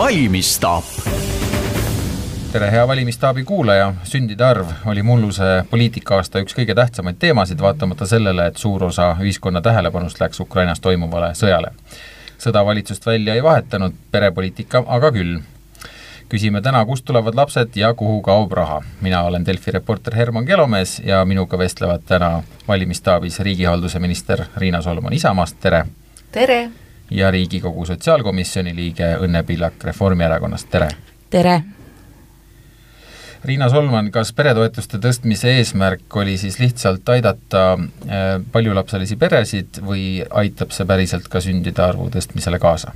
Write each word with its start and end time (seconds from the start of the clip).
valimisstaap 0.00 0.84
tere, 2.52 2.70
hea 2.70 2.86
valimisstaabi 2.88 3.42
kuulaja, 3.44 3.90
sündide 4.04 4.44
arv 4.44 4.70
oli 4.88 5.02
mulluse 5.04 5.48
poliitika-aasta 5.70 6.40
üks 6.40 6.56
kõige 6.56 6.72
tähtsamaid 6.78 7.18
teemasid, 7.20 7.60
vaatamata 7.60 8.08
sellele, 8.08 8.46
et 8.48 8.56
suur 8.56 8.86
osa 8.88 9.10
ühiskonna 9.20 9.60
tähelepanust 9.60 10.22
läks 10.24 10.40
Ukrainas 10.40 10.80
toimuvale 10.80 11.34
sõjale. 11.36 11.74
sõda 12.38 12.64
valitsust 12.64 13.06
välja 13.06 13.34
ei 13.34 13.42
vahetanud, 13.42 13.92
perepoliitika 14.10 14.84
aga 14.86 15.12
küll. 15.12 15.38
küsime 16.32 16.62
täna, 16.62 16.84
kust 16.84 17.04
tulevad 17.04 17.34
lapsed 17.34 17.76
ja 17.76 17.94
kuhu 17.94 18.22
kaob 18.22 18.52
raha. 18.52 18.82
mina 19.00 19.22
olen 19.22 19.46
Delfi 19.46 19.70
reporter 19.70 20.16
Herman 20.16 20.46
Kelomees 20.46 21.02
ja 21.04 21.24
minuga 21.24 21.58
vestlevad 21.58 22.02
täna 22.06 22.42
valimisstaabis 22.68 23.40
riigihalduse 23.40 23.98
minister 23.98 24.44
Riina 24.56 24.82
Solman 24.82 25.12
Isamaast, 25.12 25.56
tere! 25.60 25.86
tere! 26.32 26.70
Ja 27.10 27.30
Riigikogu 27.30 27.86
Sotsiaalkomisjoni 27.86 28.74
liige 28.76 29.14
Õnne 29.20 29.42
Pillak 29.42 29.84
Reformierakonnast, 29.84 30.70
tere! 30.70 30.88
tere! 31.30 31.60
Riina 33.44 33.70
Solman, 33.72 34.10
kas 34.12 34.34
peretoetuste 34.36 34.98
tõstmise 35.00 35.48
eesmärk 35.56 36.16
oli 36.20 36.36
siis 36.38 36.58
lihtsalt 36.60 37.08
aidata 37.08 37.62
äh, 37.72 38.26
paljulapselisi 38.52 39.16
peresid 39.16 39.80
või 39.80 40.20
aitab 40.30 40.74
see 40.76 40.84
päriselt 40.86 41.28
ka 41.32 41.40
sündide 41.40 41.82
arvu 41.82 42.10
tõstmisele 42.12 42.60
kaasa? 42.60 42.92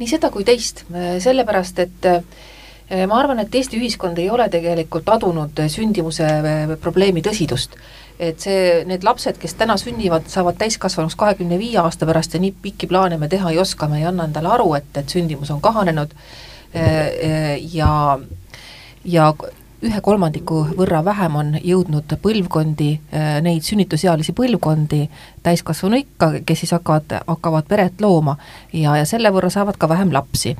nii 0.00 0.08
seda 0.08 0.30
kui 0.32 0.46
teist, 0.48 0.86
sellepärast 1.20 1.82
et 1.82 2.06
äh, 2.08 2.22
ma 3.06 3.18
arvan, 3.20 3.42
et 3.42 3.54
Eesti 3.54 3.78
ühiskond 3.78 4.18
ei 4.18 4.30
ole 4.30 4.48
tegelikult 4.50 5.08
adunud 5.12 5.60
sündimuse 5.68 6.26
äh, 6.26 6.76
probleemi 6.80 7.22
tõsidust. 7.26 7.76
Et 8.20 8.42
see, 8.44 8.84
need 8.84 9.04
lapsed, 9.06 9.38
kes 9.40 9.54
täna 9.56 9.78
sünnivad, 9.80 10.26
saavad 10.28 10.58
täiskasvanuks 10.60 11.16
kahekümne 11.16 11.58
viie 11.58 11.78
aasta 11.80 12.06
pärast 12.06 12.34
ja 12.36 12.40
nii 12.42 12.52
pikki 12.62 12.86
plaane 12.90 13.16
me 13.18 13.28
teha 13.32 13.50
ei 13.50 13.58
oska, 13.58 13.88
me 13.88 14.02
ei 14.02 14.04
anna 14.10 14.28
endale 14.28 14.52
aru, 14.52 14.74
et, 14.76 14.90
et 15.00 15.08
sündimus 15.08 15.50
on 15.50 15.62
kahanenud 15.64 16.12
ja 17.72 18.18
ja 19.04 19.32
ühe 19.80 20.00
kolmandiku 20.04 20.60
võrra 20.76 21.00
vähem 21.04 21.36
on 21.40 21.54
jõudnud 21.64 22.12
põlvkondi, 22.22 22.90
äh, 23.16 23.38
neid 23.44 23.64
sünnitusealisi 23.64 24.34
põlvkondi 24.36 25.06
täiskasvanu 25.44 26.00
ikka, 26.02 26.32
kes 26.46 26.64
siis 26.64 26.74
hakkavad, 26.76 27.16
hakkavad 27.26 27.68
peret 27.68 28.00
looma 28.04 28.36
ja, 28.72 28.98
ja 29.00 29.06
selle 29.08 29.32
võrra 29.32 29.50
saavad 29.52 29.80
ka 29.80 29.88
vähem 29.88 30.12
lapsi. 30.12 30.56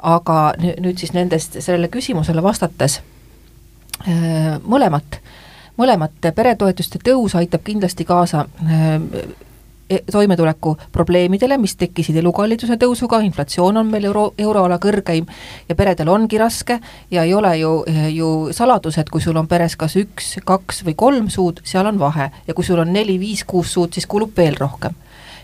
aga 0.00 0.54
nüüd 0.56 0.96
siis 0.96 1.12
nendest, 1.12 1.58
sellele 1.60 1.88
küsimusele 1.92 2.42
vastates 2.42 3.00
äh, 4.08 4.56
mõlemat, 5.76 6.32
peretoetuste 6.34 6.98
tõus 7.04 7.36
aitab 7.38 7.62
kindlasti 7.64 8.04
kaasa 8.04 8.46
äh, 8.64 9.00
E, 9.90 9.98
toimetuleku 10.12 10.76
probleemidele, 10.92 11.56
mis 11.58 11.72
tekkisid 11.74 12.14
elukalliduse 12.20 12.76
tõusuga, 12.78 13.18
inflatsioon 13.26 13.80
on 13.80 13.88
meil 13.90 14.04
euro, 14.06 14.28
euroala 14.38 14.76
kõrgeim 14.78 15.26
ja 15.66 15.74
peredel 15.74 16.12
ongi 16.12 16.38
raske 16.38 16.76
ja 17.10 17.24
ei 17.26 17.34
ole 17.34 17.50
ju, 17.58 17.72
ju 18.14 18.28
saladus, 18.54 19.00
et 19.02 19.10
kui 19.10 19.18
sul 19.24 19.40
on 19.40 19.50
peres 19.50 19.74
kas 19.80 19.98
üks, 19.98 20.36
kaks 20.46 20.84
või 20.86 20.94
kolm 20.94 21.26
suud, 21.34 21.58
seal 21.66 21.90
on 21.90 21.98
vahe 21.98 22.28
ja 22.46 22.54
kui 22.54 22.62
sul 22.62 22.78
on 22.78 22.94
neli, 22.94 23.18
viis, 23.18 23.42
kuus 23.42 23.74
suud, 23.74 23.90
siis 23.90 24.06
kulub 24.06 24.38
veel 24.38 24.54
rohkem 24.62 24.94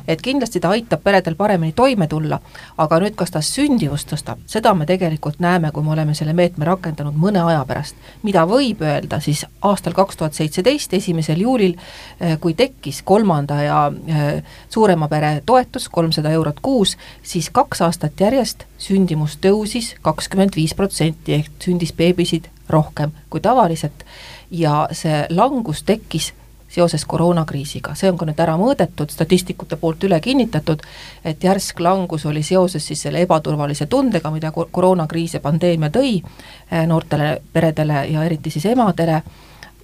et 0.08 0.22
kindlasti 0.22 0.60
ta 0.60 0.70
aitab 0.74 1.02
peredel 1.04 1.34
paremini 1.34 1.72
toime 1.72 2.06
tulla, 2.06 2.38
aga 2.78 2.98
nüüd, 3.02 3.14
kas 3.18 3.32
ta 3.34 3.42
sündivust 3.44 4.10
tõstab, 4.12 4.42
seda 4.46 4.74
me 4.74 4.86
tegelikult 4.86 5.40
näeme, 5.42 5.70
kui 5.72 5.84
me 5.84 5.92
oleme 5.94 6.14
selle 6.14 6.32
meetme 6.36 6.64
rakendanud 6.68 7.16
mõne 7.16 7.42
aja 7.44 7.64
pärast. 7.68 7.96
mida 8.22 8.46
võib 8.46 8.82
öelda 8.82 9.20
siis 9.20 9.44
aastal 9.62 9.92
kaks 9.92 10.16
tuhat 10.16 10.34
seitseteist, 10.34 10.94
esimesel 10.94 11.40
juulil, 11.40 11.76
eh, 12.20 12.38
kui 12.40 12.54
tekkis 12.54 13.02
kolmanda 13.02 13.62
ja 13.62 13.92
eh, 14.06 14.42
suurema 14.68 15.08
pere 15.08 15.42
toetus, 15.46 15.88
kolmsada 15.88 16.30
eurot 16.30 16.60
kuus, 16.62 16.96
siis 17.22 17.50
kaks 17.50 17.82
aastat 17.82 18.20
järjest 18.20 18.66
sündimus 18.78 19.38
tõusis 19.42 19.94
kakskümmend 20.02 20.56
viis 20.56 20.74
protsenti, 20.74 21.34
ehk 21.34 21.50
sündis 21.62 21.92
beebisid 21.92 22.50
rohkem 22.68 23.12
kui 23.30 23.40
tavaliselt 23.40 24.04
ja 24.50 24.86
see 24.92 25.24
langus 25.30 25.82
tekkis 25.86 26.32
seoses 26.76 27.04
koroonakriisiga, 27.08 27.94
see 27.96 28.10
on 28.12 28.18
ka 28.20 28.28
nüüd 28.28 28.40
ära 28.42 28.56
mõõdetud, 28.60 29.12
statistikute 29.12 29.78
poolt 29.80 30.04
üle 30.08 30.18
kinnitatud, 30.22 30.82
et 31.24 31.44
järsk 31.44 31.80
langus 31.84 32.26
oli 32.28 32.42
seoses 32.46 32.84
siis 32.86 33.06
selle 33.06 33.22
ebaturvalise 33.24 33.88
tundega, 33.90 34.32
mida 34.34 34.52
koroonakriis 34.52 35.38
ja 35.38 35.42
pandeemia 35.44 35.90
tõi 35.94 36.16
eh, 36.20 36.86
noortele 36.88 37.36
peredele 37.52 38.06
ja 38.12 38.24
eriti 38.28 38.52
siis 38.52 38.68
emadele, 38.72 39.22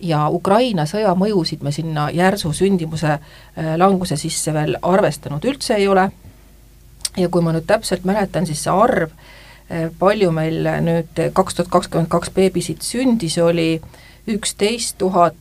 ja 0.03 0.27
Ukraina 0.35 0.85
sõja 0.91 1.15
mõjusid 1.15 1.63
me 1.63 1.73
sinna 1.73 2.09
järsu 2.13 2.53
sündimuse 2.57 3.15
eh, 3.15 3.75
languse 3.81 4.19
sisse 4.21 4.55
veel 4.55 4.77
arvestanud 4.83 5.45
üldse 5.49 5.79
ei 5.81 5.89
ole, 5.89 6.11
ja 7.17 7.29
kui 7.29 7.45
ma 7.45 7.55
nüüd 7.57 7.69
täpselt 7.69 8.05
mäletan, 8.09 8.49
siis 8.49 8.65
see 8.67 8.75
arv, 8.75 9.17
eh, 9.71 9.89
palju 9.99 10.33
meil 10.35 10.69
nüüd 10.85 11.27
kaks 11.33 11.61
tuhat 11.61 11.73
kakskümmend 11.73 12.13
kaks 12.13 12.35
beebisid 12.37 12.85
sündis, 12.85 13.39
oli 13.41 13.77
üksteist 14.29 14.99
tuhat 14.99 15.35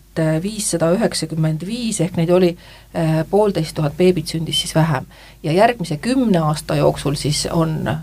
viissada 0.44 0.92
üheksakümmend 0.92 1.66
viis, 1.66 2.02
ehk 2.02 2.18
neid 2.18 2.30
oli 2.30 2.50
äh, 2.96 3.22
poolteist 3.30 3.76
tuhat 3.76 3.96
beebit 3.98 4.28
sündis 4.28 4.62
siis 4.62 4.76
vähem. 4.76 5.06
ja 5.44 5.52
järgmise 5.52 5.98
kümne 5.98 6.40
aasta 6.40 6.76
jooksul 6.76 7.16
siis 7.16 7.48
on 7.52 7.88
äh, 7.88 7.98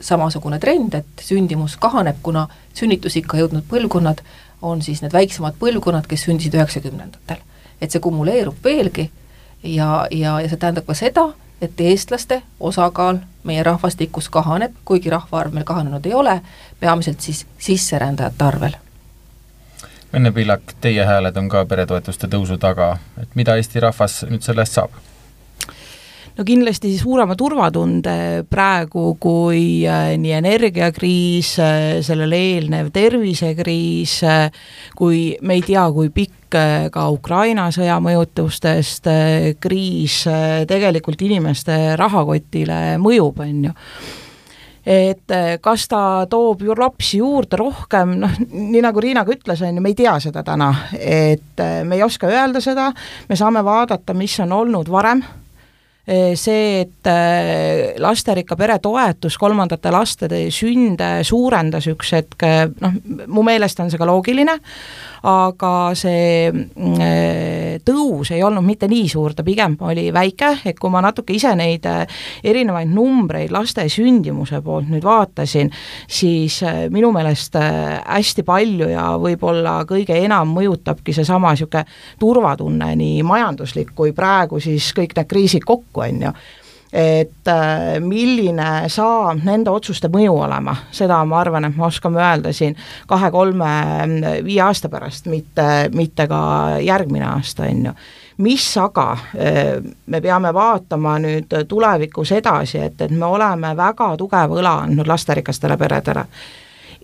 samasugune 0.00 0.58
trend, 0.58 0.94
et 0.94 1.06
sündimus 1.20 1.76
kahaneb, 1.76 2.16
kuna 2.22 2.48
sünnitusikka 2.74 3.38
jõudnud 3.38 3.64
põlvkonnad 3.70 4.20
on 4.62 4.82
siis 4.82 5.02
need 5.02 5.12
väiksemad 5.12 5.54
põlvkonnad, 5.60 6.06
kes 6.06 6.26
sündisid 6.26 6.54
üheksakümnendatel. 6.54 7.36
et 7.80 7.90
see 7.90 8.00
kumuleerub 8.00 8.56
veelgi 8.64 9.10
ja, 9.62 10.06
ja, 10.10 10.40
ja 10.40 10.48
see 10.48 10.56
tähendab 10.56 10.86
ka 10.86 10.94
seda, 10.94 11.28
et 11.62 11.80
eestlaste 11.80 12.42
osakaal 12.60 13.18
meie 13.44 13.62
rahvastikus 13.62 14.28
kahaneb, 14.28 14.72
kuigi 14.84 15.10
rahvaarv 15.10 15.52
meil 15.54 15.64
kahanenud 15.64 16.06
ei 16.06 16.14
ole, 16.14 16.40
peamiselt 16.80 17.20
siis 17.20 17.46
sisserändajate 17.58 18.44
arvel 18.44 18.83
Venne 20.14 20.30
Pillak, 20.30 20.76
teie 20.80 21.02
hääled 21.02 21.34
on 21.40 21.48
ka 21.50 21.64
peretoetuste 21.66 22.28
tõusu 22.30 22.54
taga, 22.62 22.92
et 23.18 23.32
mida 23.34 23.56
Eesti 23.58 23.80
rahvas 23.82 24.20
nüüd 24.28 24.46
selle 24.46 24.62
eest 24.62 24.78
saab? 24.78 24.94
no 26.34 26.44
kindlasti 26.46 26.92
suurema 26.98 27.34
turvatunde 27.38 28.44
praegu, 28.50 29.16
kui 29.22 29.82
äh, 29.86 30.14
nii 30.18 30.36
energiakriis, 30.38 31.50
äh, 31.62 31.82
sellele 32.06 32.38
eelnev 32.50 32.90
tervisekriis, 32.94 34.16
äh, 34.26 34.64
kui 34.98 35.36
me 35.42 35.58
ei 35.58 35.66
tea, 35.66 35.84
kui 35.94 36.10
pikk 36.14 36.54
ka 36.94 37.08
Ukraina 37.10 37.64
sõja 37.74 37.96
mõjutustest 37.98 39.08
kriis 39.58 40.20
tegelikult 40.70 41.24
inimeste 41.26 41.96
rahakotile 41.98 42.94
mõjub, 43.02 43.40
on 43.42 43.64
ju 43.66 43.72
et 44.86 45.32
eh, 45.32 45.54
kas 45.64 45.86
ta 45.88 46.00
toob 46.30 46.64
ju 46.64 46.74
lapsi 46.76 47.18
juurde 47.20 47.58
rohkem, 47.60 48.18
noh, 48.20 48.34
nii 48.52 48.82
nagu 48.84 49.00
Riina 49.00 49.24
ka 49.24 49.32
ütles, 49.32 49.62
on 49.64 49.78
ju, 49.78 49.84
me 49.84 49.94
ei 49.94 49.96
tea 49.98 50.16
seda 50.20 50.44
täna, 50.44 50.70
et 50.98 51.62
eh, 51.64 51.80
me 51.88 51.96
ei 51.96 52.04
oska 52.04 52.28
öelda 52.28 52.60
seda, 52.64 52.90
me 53.28 53.38
saame 53.38 53.64
vaadata, 53.64 54.16
mis 54.16 54.36
on 54.44 54.52
olnud 54.52 54.92
varem. 54.92 55.24
Eh, 56.04 56.34
see, 56.36 56.82
et 56.82 57.08
lasterikka 57.96 58.58
pere 58.60 58.76
toetus 58.84 59.38
kolmandate 59.40 59.88
laste 59.88 60.28
sünde 60.52 61.08
suurendas 61.24 61.88
üks 61.88 62.12
hetk, 62.12 62.44
noh, 62.84 62.98
mu 63.24 63.44
meelest 63.46 63.80
on 63.80 63.88
see 63.88 64.00
ka 64.00 64.08
loogiline, 64.10 64.58
aga 65.24 65.72
see 65.96 66.50
mm, 66.52 67.80
tõus 67.84 68.30
ei 68.34 68.42
olnud 68.44 68.64
mitte 68.64 68.88
nii 68.90 69.06
suur, 69.08 69.34
ta 69.34 69.44
pigem 69.46 69.76
oli 69.86 70.08
väike, 70.14 70.50
et 70.68 70.78
kui 70.80 70.92
ma 70.92 71.00
natuke 71.04 71.34
ise 71.36 71.54
neid 71.56 71.86
äh, 71.88 72.04
erinevaid 72.44 72.90
numbreid 72.92 73.54
laste 73.54 73.86
sündimuse 73.92 74.60
poolt 74.64 74.90
nüüd 74.92 75.04
vaatasin, 75.06 75.72
siis 76.08 76.60
äh, 76.66 76.84
minu 76.92 77.12
meelest 77.14 77.56
hästi 77.56 78.44
palju 78.46 78.90
ja 78.92 79.06
võib-olla 79.20 79.80
kõige 79.88 80.18
enam 80.24 80.52
mõjutabki 80.56 81.14
seesama 81.16 81.54
niisugune 81.54 81.86
turvatunne, 82.20 82.92
nii 82.98 83.22
majanduslik 83.26 83.94
kui 83.96 84.12
praegu 84.16 84.60
siis 84.60 84.92
kõik 84.96 85.16
need 85.16 85.30
kriisid 85.30 85.64
kokku, 85.64 86.04
on 86.04 86.28
ju 86.28 86.36
et 86.94 87.48
äh, 87.50 88.00
milline 88.00 88.88
saab 88.92 89.42
nende 89.42 89.72
otsuste 89.74 90.08
mõju 90.12 90.36
olema, 90.44 90.76
seda 90.94 91.18
ma 91.26 91.40
arvan, 91.42 91.66
et 91.66 91.76
me 91.76 91.88
oskame 91.88 92.22
öelda 92.22 92.52
siin 92.54 92.76
kahe-kolme, 93.10 93.70
viie 94.46 94.60
aasta 94.62 94.88
pärast, 94.92 95.26
mitte, 95.26 95.88
mitte 95.94 96.28
ka 96.30 96.42
järgmine 96.84 97.26
aasta, 97.32 97.66
on 97.66 97.88
ju. 97.90 97.94
Mis 98.46 98.66
aga 98.82 99.08
äh, 99.14 99.76
me 100.06 100.20
peame 100.22 100.54
vaatama 100.54 101.18
nüüd 101.22 101.54
tulevikus 101.70 102.32
edasi, 102.34 102.78
et, 102.86 103.00
et 103.00 103.14
me 103.14 103.26
oleme 103.26 103.74
väga 103.78 104.12
tugeva 104.18 104.62
õla 104.62 104.78
andnud 104.86 105.10
lasterikastele 105.10 105.78
peredele 105.78 106.28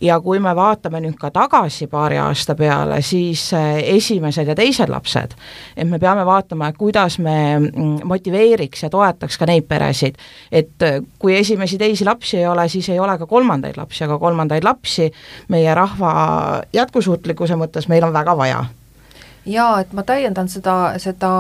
ja 0.01 0.21
kui 0.21 0.41
me 0.41 0.53
vaatame 0.57 1.01
nüüd 1.05 1.17
ka 1.21 1.31
tagasi 1.35 1.87
paari 1.91 2.19
aasta 2.21 2.55
peale, 2.59 3.01
siis 3.05 3.51
eh, 3.57 3.83
esimesed 3.97 4.49
ja 4.49 4.57
teised 4.57 4.93
lapsed, 4.93 5.37
et 5.77 5.89
me 5.89 5.99
peame 5.99 6.25
vaatama, 6.27 6.73
kuidas 6.79 7.19
me 7.19 7.37
mm, 7.59 8.01
motiveeriks 8.09 8.87
ja 8.87 8.91
toetaks 8.91 9.39
ka 9.39 9.49
neid 9.51 9.69
peresid. 9.69 10.19
et 10.53 10.83
eh, 10.83 11.01
kui 11.19 11.37
esimesi 11.37 11.79
teisi 11.79 12.05
lapsi 12.05 12.41
ei 12.41 12.47
ole, 12.47 12.69
siis 12.69 12.89
ei 12.89 13.01
ole 13.01 13.19
ka 13.19 13.27
kolmandaid 13.27 13.77
lapsi, 13.77 14.05
aga 14.05 14.19
kolmandaid 14.19 14.65
lapsi 14.65 15.11
meie 15.49 15.75
rahva 15.75 16.13
jätkusuutlikkuse 16.73 17.57
mõttes 17.57 17.89
meil 17.89 18.05
on 18.05 18.13
väga 18.13 18.37
vaja 18.37 18.65
jaa, 19.47 19.81
et 19.81 19.93
ma 19.97 20.05
täiendan 20.07 20.49
seda, 20.53 20.77
seda 21.01 21.31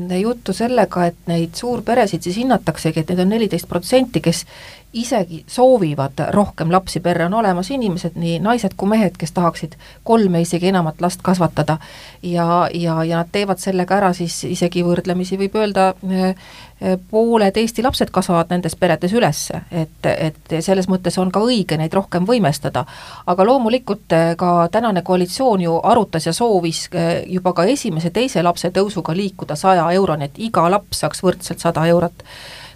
äh, 0.00 0.20
juttu 0.20 0.54
sellega, 0.56 1.06
et 1.10 1.18
neid 1.30 1.56
suurperesid 1.58 2.24
siis 2.24 2.38
hinnataksegi, 2.40 3.02
et 3.02 3.12
neid 3.12 3.24
on 3.24 3.32
neliteist 3.34 3.68
protsenti, 3.68 4.22
kes 4.24 4.44
isegi 4.92 5.44
soovivad 5.46 6.12
rohkem 6.30 6.72
lapsi 6.72 7.00
perre, 7.00 7.24
on 7.24 7.34
olemas 7.34 7.70
inimesed, 7.70 8.16
nii 8.18 8.38
naised 8.42 8.74
kui 8.76 8.88
mehed, 8.90 9.14
kes 9.18 9.32
tahaksid 9.32 9.76
kolme, 10.04 10.40
isegi 10.42 10.68
enamat 10.72 11.00
last 11.00 11.22
kasvatada. 11.22 11.78
Ja, 12.22 12.68
ja, 12.74 13.04
ja 13.04 13.20
nad 13.22 13.30
teevad 13.32 13.62
sellega 13.62 13.96
ära 14.00 14.10
siis 14.16 14.42
isegi 14.44 14.82
võrdlemisi 14.84 15.38
võib 15.38 15.54
öelda, 15.56 15.92
eh, 16.10 16.34
eh, 16.80 16.96
pooled 17.10 17.56
Eesti 17.56 17.84
lapsed 17.86 18.10
kasvavad 18.10 18.50
nendes 18.50 18.74
peredes 18.76 19.14
üles, 19.14 19.46
et, 19.70 20.10
et 20.10 20.56
selles 20.58 20.88
mõttes 20.90 21.18
on 21.22 21.30
ka 21.30 21.40
õige 21.46 21.78
neid 21.78 21.94
rohkem 21.94 22.26
võimestada. 22.26 22.84
aga 23.26 23.46
loomulikult 23.46 24.12
eh, 24.12 24.34
ka 24.36 24.68
tänane 24.72 25.02
koalitsioon 25.02 25.60
ju 25.60 25.80
arutas 25.82 26.26
ja 26.26 26.32
soovis 26.32 26.88
juba 27.26 27.52
ka 27.52 27.64
esimese-teise 27.64 28.42
lapse 28.42 28.70
tõusuga 28.70 29.14
liikuda 29.16 29.56
saja 29.56 29.90
euroni, 29.92 30.24
et 30.24 30.38
iga 30.38 30.70
laps 30.70 31.04
saaks 31.04 31.22
võrdselt 31.22 31.62
sada 31.62 31.86
eurot 31.86 32.26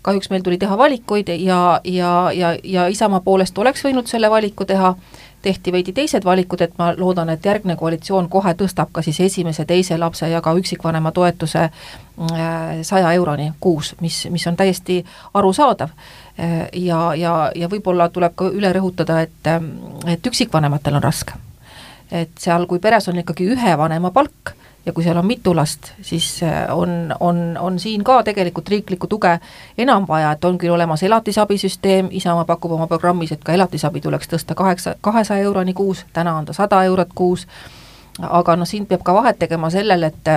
kahjuks 0.04 0.30
meil 0.30 0.42
tuli 0.44 0.58
teha 0.60 0.76
valikuid 0.78 1.28
ja, 1.40 1.80
ja, 1.84 2.32
ja, 2.32 2.56
ja 2.62 2.86
Isamaa 2.92 3.22
poolest 3.24 3.58
oleks 3.58 3.84
võinud 3.84 4.08
selle 4.10 4.28
valiku 4.30 4.66
teha, 4.68 4.92
tehti 5.44 5.72
veidi 5.72 5.92
teised 5.96 6.24
valikud, 6.24 6.60
et 6.64 6.76
ma 6.78 6.90
loodan, 6.96 7.30
et 7.32 7.44
järgne 7.44 7.76
koalitsioon 7.80 8.28
kohe 8.32 8.52
tõstab 8.60 8.92
ka 8.92 9.02
siis 9.04 9.20
esimese, 9.24 9.64
teise 9.68 9.96
lapse 10.00 10.28
ja 10.28 10.40
ka 10.44 10.52
üksikvanema 10.60 11.12
toetuse 11.16 11.62
äh, 11.64 11.72
saja 12.82 13.12
euroni 13.16 13.50
kuus, 13.60 13.94
mis, 14.00 14.24
mis 14.32 14.46
on 14.50 14.56
täiesti 14.60 15.00
arusaadav. 15.34 15.92
Äh, 16.40 16.56
ja, 16.84 17.00
ja, 17.16 17.34
ja 17.56 17.68
võib-olla 17.72 18.08
tuleb 18.12 18.36
ka 18.36 18.48
üle 18.52 18.72
rõhutada, 18.76 19.22
et, 19.24 19.52
et 20.16 20.32
üksikvanematel 20.32 21.00
on 21.00 21.04
raske. 21.04 21.40
et 22.12 22.30
seal, 22.38 22.66
kui 22.70 22.78
peres 22.78 23.08
on 23.08 23.16
ikkagi 23.18 23.48
ühe 23.56 23.78
vanema 23.78 24.12
palk, 24.14 24.52
ja 24.86 24.92
kui 24.92 25.04
seal 25.04 25.16
on 25.16 25.26
mitu 25.26 25.56
last, 25.56 25.92
siis 26.02 26.42
äh, 26.42 26.76
on, 26.76 27.14
on, 27.20 27.56
on 27.60 27.78
siin 27.78 28.04
ka 28.04 28.22
tegelikult 28.22 28.69
riiklikku 28.69 29.06
tuge 29.06 29.38
enam 29.78 30.08
vaja, 30.08 30.32
et 30.32 30.44
on 30.44 30.58
küll 30.58 30.75
olemas 30.75 31.02
elatisabisüsteem, 31.02 32.08
Isamaa 32.10 32.44
pakub 32.44 32.72
oma 32.72 32.86
programmis, 32.86 33.32
et 33.32 33.44
ka 33.44 33.52
elatisabi 33.52 34.00
tuleks 34.00 34.28
tõsta 34.28 34.54
kaheksa, 34.54 34.94
kahesaja 35.00 35.44
euroni 35.48 35.75
kuus, 35.75 36.04
täna 36.12 36.36
on 36.36 36.44
ta 36.44 36.52
sada 36.52 36.82
eurot 36.84 37.14
kuus, 37.14 37.46
aga 38.20 38.56
noh, 38.56 38.69
siin 38.69 38.86
peab 38.86 39.02
ka 39.02 39.14
vahet 39.14 39.38
tegema 39.38 39.70
sellel, 39.70 40.02
et 40.02 40.32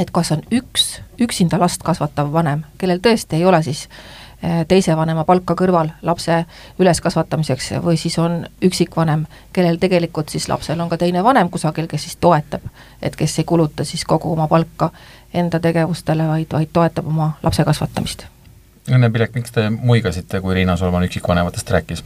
et 0.00 0.10
kas 0.10 0.32
on 0.34 0.40
üks 0.50 0.98
üksinda 1.22 1.58
last 1.60 1.82
kasvatav 1.86 2.32
vanem, 2.32 2.64
kellel 2.78 2.98
tõesti 2.98 3.38
ei 3.38 3.44
ole 3.46 3.62
siis 3.62 3.86
äh, 3.86 4.23
teise 4.68 4.96
vanema 4.96 5.24
palka 5.24 5.54
kõrval 5.58 5.90
lapse 6.02 6.44
üleskasvatamiseks 6.78 7.72
või 7.84 7.96
siis 8.00 8.18
on 8.18 8.42
üksikvanem, 8.64 9.26
kellel 9.52 9.78
tegelikult 9.80 10.28
siis 10.28 10.48
lapsel 10.48 10.80
on 10.80 10.90
ka 10.92 10.98
teine 11.00 11.24
vanem 11.24 11.50
kusagil, 11.50 11.88
kes 11.90 12.08
siis 12.08 12.20
toetab, 12.20 12.66
et 13.02 13.16
kes 13.16 13.38
ei 13.38 13.48
kuluta 13.48 13.84
siis 13.84 14.04
kogu 14.04 14.32
oma 14.32 14.48
palka 14.48 14.90
enda 15.34 15.60
tegevustele, 15.60 16.28
vaid, 16.28 16.52
vaid 16.52 16.72
toetab 16.72 17.08
oma 17.10 17.32
lapse 17.42 17.64
kasvatamist 17.64 18.33
Õnne 18.84 19.08
Pilek, 19.08 19.32
miks 19.32 19.48
te 19.48 19.62
muigasite, 19.72 20.42
kui 20.44 20.52
Riina 20.58 20.74
Solman 20.76 21.06
üksikvanematest 21.06 21.70
rääkis? 21.72 22.02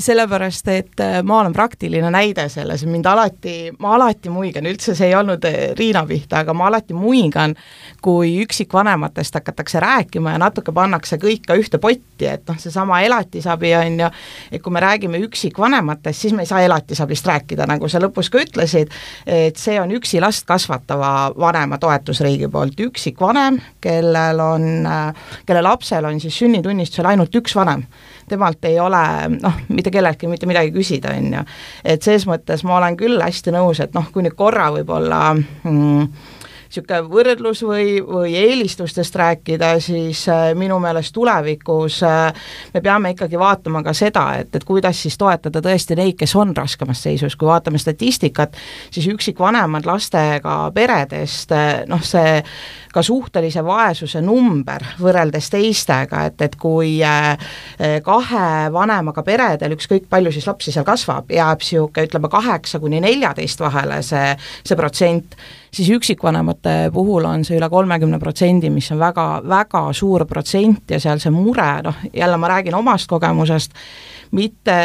Sellepärast, 0.00 0.68
et 0.72 1.00
äh, 1.04 1.18
ma 1.20 1.42
olen 1.42 1.52
praktiline 1.52 2.08
näide 2.08 2.46
selles, 2.48 2.86
mind 2.88 3.04
alati, 3.04 3.68
ma 3.84 3.92
alati 3.98 4.32
muigan, 4.32 4.64
üldse 4.70 4.94
see 4.96 5.10
ei 5.10 5.16
olnud 5.18 5.44
äh, 5.44 5.74
Riina 5.76 6.06
pihta, 6.08 6.40
aga 6.40 6.54
ma 6.56 6.70
alati 6.70 6.96
muigan, 6.96 7.52
kui 8.00 8.32
üksikvanematest 8.46 9.36
hakatakse 9.36 9.82
rääkima 9.84 10.32
ja 10.32 10.40
natuke 10.40 10.72
pannakse 10.72 11.18
kõik 11.20 11.44
ka 11.50 11.58
ühte 11.60 11.76
potti, 11.82 12.30
et 12.32 12.48
noh, 12.48 12.56
seesama 12.62 13.02
elatisabi 13.04 13.74
on 13.76 14.00
ju, 14.06 14.10
et 14.56 14.64
kui 14.64 14.72
me 14.72 14.80
räägime 14.86 15.20
üksikvanematest, 15.26 16.20
siis 16.24 16.32
me 16.32 16.46
ei 16.46 16.48
saa 16.48 16.64
elatisabist 16.64 17.28
rääkida, 17.28 17.68
nagu 17.68 17.92
sa 17.92 18.00
lõpus 18.00 18.32
ka 18.32 18.40
ütlesid, 18.40 18.96
et 19.28 19.60
see 19.60 19.76
on 19.82 19.92
üksi 20.00 20.24
last 20.24 20.48
kasvatava 20.48 21.12
vanema 21.36 21.76
toetus 21.82 22.24
riigi 22.24 22.48
poolt, 22.48 22.80
üksikvanem, 22.88 23.60
kellel 23.84 24.40
on, 24.48 24.68
äh, 24.88 25.30
kelle 25.44 25.66
lapsel 25.74 26.08
on 26.08 26.20
siis 26.22 26.38
sünnitunnistusel 26.42 27.10
ainult 27.10 27.34
üks 27.40 27.56
vanem, 27.58 27.84
temalt 28.30 28.64
ei 28.68 28.78
ole 28.80 29.02
noh, 29.36 29.60
mitte 29.74 29.92
kelleltki 29.94 30.30
mitte 30.30 30.48
midagi 30.50 30.72
küsida, 30.74 31.14
on 31.18 31.32
ju. 31.38 31.44
et 31.94 32.06
ses 32.06 32.26
mõttes 32.30 32.64
ma 32.64 32.78
olen 32.78 32.98
küll 33.00 33.20
hästi 33.22 33.54
nõus, 33.54 33.82
et 33.84 33.94
noh, 33.96 34.08
kui 34.14 34.24
nüüd 34.24 34.38
korra 34.38 34.70
võib-olla 34.74 35.20
mm, 35.34 36.08
niisugune 36.74 37.02
võrdlus 37.08 37.62
või, 37.62 37.98
või 38.02 38.34
eelistustest 38.36 39.14
rääkida, 39.16 39.74
siis 39.80 40.24
äh, 40.28 40.52
minu 40.54 40.78
meelest 40.82 41.14
tulevikus 41.14 42.02
äh, 42.02 42.32
me 42.74 42.80
peame 42.80 43.14
ikkagi 43.14 43.38
vaatama 43.38 43.82
ka 43.82 43.92
seda, 43.94 44.26
et, 44.40 44.54
et 44.54 44.64
kuidas 44.64 45.02
siis 45.02 45.16
toetada 45.18 45.62
tõesti 45.62 45.96
neid, 45.96 46.16
kes 46.18 46.34
on 46.36 46.54
raskemas 46.56 47.02
seisus, 47.02 47.36
kui 47.36 47.48
vaatame 47.48 47.78
statistikat, 47.78 48.56
siis 48.90 49.06
üksikvanemad 49.12 49.86
lastega 49.86 50.70
peredest, 50.74 51.52
äh, 51.52 51.84
noh 51.88 52.02
see 52.02 52.42
ka 52.94 53.02
suhtelise 53.02 53.64
vaesuse 53.66 54.20
number 54.22 54.84
võrreldes 55.02 55.50
teistega, 55.50 56.28
et, 56.28 56.44
et 56.46 56.54
kui 56.54 57.00
kahe 58.06 58.44
vanemaga 58.70 59.24
peredel, 59.26 59.74
ükskõik 59.74 60.06
palju 60.06 60.30
siis 60.30 60.46
lapsi 60.46 60.70
seal 60.70 60.86
kasvab, 60.86 61.32
jääb 61.34 61.58
niisugune 61.58 62.06
ütleme, 62.06 62.30
kaheksa 62.30 62.78
kuni 62.78 63.02
neljateist 63.02 63.66
vahele 63.66 63.98
see, 64.06 64.30
see 64.62 64.78
protsent, 64.78 65.34
siis 65.74 65.90
üksikvanemate 65.90 66.74
puhul 66.94 67.26
on 67.28 67.44
see 67.46 67.58
üle 67.58 67.68
kolmekümne 67.70 68.18
protsendi, 68.22 68.70
mis 68.70 68.90
on 68.94 69.00
väga, 69.02 69.26
väga 69.48 69.86
suur 69.96 70.26
protsent 70.30 70.94
ja 70.94 71.00
seal 71.02 71.22
see 71.22 71.32
mure, 71.34 71.70
noh, 71.84 72.04
jälle 72.14 72.38
ma 72.40 72.52
räägin 72.54 72.76
omast 72.78 73.10
kogemusest, 73.10 73.74
mitte, 74.34 74.76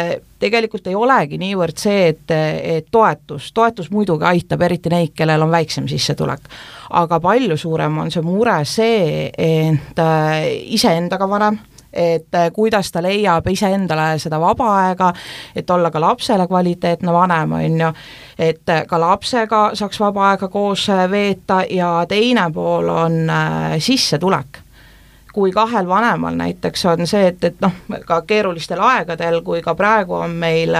tegelikult 0.42 0.86
ei 0.90 0.96
olegi 0.98 1.38
niivõrd 1.40 1.78
see, 1.80 2.10
et, 2.12 2.34
et 2.34 2.90
toetus, 2.90 3.50
toetus 3.56 3.90
muidugi 3.90 4.26
aitab, 4.28 4.62
eriti 4.66 4.92
neid, 4.92 5.14
kellel 5.16 5.46
on 5.46 5.54
väiksem 5.54 5.88
sissetulek. 5.90 6.50
aga 6.90 7.20
palju 7.20 7.56
suurem 7.56 7.98
on 8.02 8.10
see 8.10 8.22
mure 8.26 8.60
see, 8.64 9.30
et 9.30 9.98
äh, 9.98 10.38
iseendaga 10.74 11.28
vanem 11.28 11.58
et 11.92 12.34
äh, 12.34 12.50
kuidas 12.52 12.92
ta 12.92 13.02
leiab 13.02 13.46
iseendale 13.50 14.18
seda 14.18 14.40
vaba 14.40 14.68
aega, 14.84 15.12
et 15.56 15.70
olla 15.70 15.90
ka 15.90 16.00
lapsele 16.00 16.46
kvaliteetne 16.46 17.12
vanem, 17.12 17.52
on 17.52 17.80
ju, 17.80 17.92
et 18.38 18.68
äh, 18.68 18.86
ka 18.86 19.00
lapsega 19.00 19.70
saaks 19.74 20.00
vaba 20.00 20.30
aega 20.30 20.48
koos 20.48 20.88
äh, 20.88 21.04
veeta 21.10 21.62
ja 21.70 22.06
teine 22.08 22.50
pool 22.54 22.88
on 22.88 23.22
sissetulek 23.78 24.62
kui 25.32 25.52
kahel 25.52 25.88
vanemal 25.88 26.34
näiteks 26.34 26.84
on 26.90 27.06
see, 27.06 27.26
et, 27.30 27.44
et 27.44 27.60
noh, 27.62 27.74
ka 28.06 28.22
keerulistel 28.26 28.80
aegadel, 28.82 29.40
kui 29.46 29.62
ka 29.62 29.74
praegu 29.78 30.14
on 30.18 30.34
meil 30.42 30.74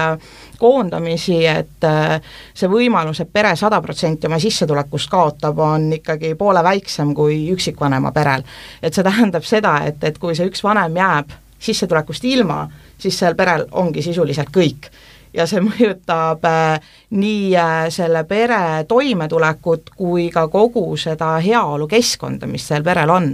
koondamisi, 0.59 1.39
et 1.47 1.87
äh, 1.87 2.17
see 2.53 2.69
võimalus, 2.69 3.23
et 3.23 3.31
pere 3.33 3.55
sada 3.59 3.81
protsenti 3.81 4.27
oma 4.29 4.39
sissetulekust 4.41 5.09
kaotab, 5.11 5.59
on 5.59 5.87
ikkagi 5.97 6.35
poole 6.39 6.63
väiksem 6.63 7.15
kui 7.17 7.43
üksikvanema 7.53 8.11
perel. 8.11 8.43
et 8.81 8.93
see 8.93 9.03
tähendab 9.03 9.47
seda, 9.47 9.77
et, 9.87 10.03
et 10.03 10.17
kui 10.17 10.35
see 10.35 10.49
üks 10.51 10.63
vanem 10.63 10.99
jääb 10.99 11.33
sissetulekust 11.61 12.25
ilma, 12.25 12.65
siis 12.97 13.17
sellel 13.17 13.37
perel 13.37 13.65
ongi 13.71 14.01
sisuliselt 14.01 14.53
kõik 14.53 14.91
ja 15.33 15.45
see 15.47 15.61
mõjutab 15.63 16.45
äh, 16.47 16.93
nii 17.15 17.51
äh, 17.57 17.85
selle 17.93 18.23
pere 18.27 18.83
toimetulekut 18.87 19.93
kui 19.95 20.29
ka 20.33 20.47
kogu 20.51 20.85
seda 20.99 21.37
heaolukeskkonda, 21.43 22.49
mis 22.51 22.67
sellel 22.67 22.85
perel 22.85 23.13
on. 23.13 23.29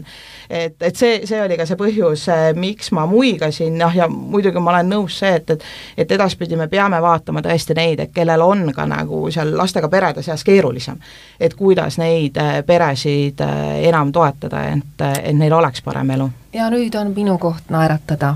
Et, 0.50 0.76
et 0.82 0.96
see, 0.96 1.22
see 1.28 1.42
oli 1.42 1.58
ka 1.58 1.66
see 1.66 1.80
põhjus, 1.80 2.28
äh, 2.32 2.48
miks 2.56 2.92
ma 2.96 3.06
muigasin, 3.10 3.78
noh 3.80 3.96
ja 3.96 4.08
muidugi 4.12 4.62
ma 4.64 4.76
olen 4.76 4.92
nõus 4.96 5.20
see, 5.22 5.34
et, 5.40 5.50
et 5.50 5.64
et 5.98 6.12
edaspidi 6.12 6.56
me 6.56 6.68
peame 6.68 7.02
vaatama 7.02 7.42
tõesti 7.46 7.76
neid, 7.78 8.00
et 8.00 8.14
kellel 8.14 8.42
on 8.42 8.72
ka 8.76 8.86
nagu 8.90 9.26
seal 9.32 9.56
lastega 9.58 9.90
perede 9.90 10.24
seas 10.24 10.44
keerulisem. 10.44 10.98
et 11.40 11.54
kuidas 11.54 11.98
neid 11.98 12.38
peresid 12.66 13.42
enam 13.90 14.12
toetada, 14.12 14.64
et, 14.72 15.06
et 15.24 15.36
neil 15.36 15.54
oleks 15.54 15.82
parem 15.82 16.10
elu. 16.18 16.30
ja 16.54 16.70
nüüd 16.70 16.96
on 16.96 17.14
minu 17.16 17.38
koht 17.38 17.70
naeratada 17.70 18.36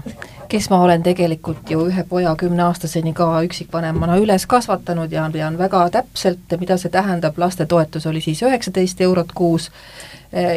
kes 0.51 0.70
ma 0.70 0.82
olen 0.84 1.03
tegelikult 1.03 1.70
ju 1.70 1.86
ühe 1.88 2.03
poja 2.10 2.34
kümneaastaseni 2.36 3.13
ka 3.15 3.27
üksikvanemana 3.48 4.18
üles 4.20 4.46
kasvatanud 4.51 5.12
ja 5.12 5.30
tean 5.32 5.58
väga 5.58 5.86
täpselt, 5.94 6.56
mida 6.60 6.75
see 6.77 6.91
tähendab, 6.91 7.38
lastetoetus 7.39 8.08
oli 8.12 8.22
siis 8.22 8.41
üheksateist 8.44 9.01
eurot 9.01 9.32
kuus 9.36 9.70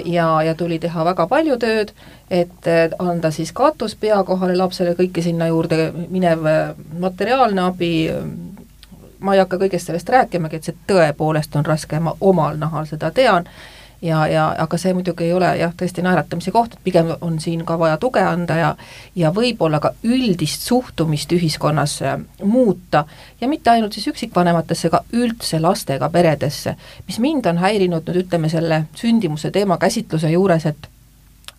ja, 0.04 0.42
ja 0.42 0.54
tuli 0.54 0.78
teha 0.78 1.04
väga 1.04 1.26
palju 1.26 1.56
tööd, 1.58 1.92
et 2.30 2.66
eh, 2.70 2.90
anda 2.98 3.30
siis 3.34 3.52
katus 3.52 3.96
pea 3.98 4.22
kohale 4.24 4.56
lapsele, 4.56 4.94
kõike 4.98 5.22
sinna 5.22 5.48
juurde 5.50 5.90
minev 6.08 6.46
eh, 6.46 6.74
materiaalne 6.98 7.64
abi, 7.66 7.92
ma 9.18 9.34
ei 9.34 9.42
hakka 9.42 9.58
kõigest 9.64 9.90
sellest 9.90 10.08
rääkimagi, 10.14 10.60
et 10.60 10.68
see 10.68 10.76
tõepoolest 10.86 11.56
on 11.58 11.66
raske, 11.66 12.00
ma 12.00 12.14
omal 12.20 12.58
nahal 12.60 12.86
seda 12.90 13.10
tean 13.10 13.48
ja, 14.04 14.26
ja 14.28 14.44
aga 14.58 14.78
see 14.78 14.92
muidugi 14.94 15.24
ei 15.24 15.32
ole 15.32 15.48
jah, 15.58 15.72
tõesti 15.76 16.02
naeratamise 16.04 16.52
koht, 16.52 16.76
pigem 16.84 17.14
on 17.24 17.38
siin 17.40 17.64
ka 17.64 17.78
vaja 17.80 17.96
tuge 18.00 18.22
anda 18.22 18.56
ja 18.58 18.70
ja 19.16 19.30
võib-olla 19.32 19.80
ka 19.80 19.94
üldist 20.04 20.66
suhtumist 20.68 21.32
ühiskonnas 21.32 21.96
äh, 22.02 22.18
muuta 22.42 23.04
ja 23.40 23.48
mitte 23.48 23.70
ainult 23.70 23.96
siis 23.96 24.08
üksikvanematesse, 24.12 24.90
aga 24.92 25.02
üldse 25.12 25.60
lastega 25.60 26.08
peredesse. 26.08 26.76
mis 27.06 27.18
mind 27.18 27.46
on 27.46 27.58
häirinud 27.58 28.04
nüüd 28.08 28.24
ütleme 28.26 28.48
selle 28.48 28.84
sündimuse 28.94 29.50
teema 29.50 29.78
käsitluse 29.78 30.30
juures, 30.30 30.66
et 30.66 30.88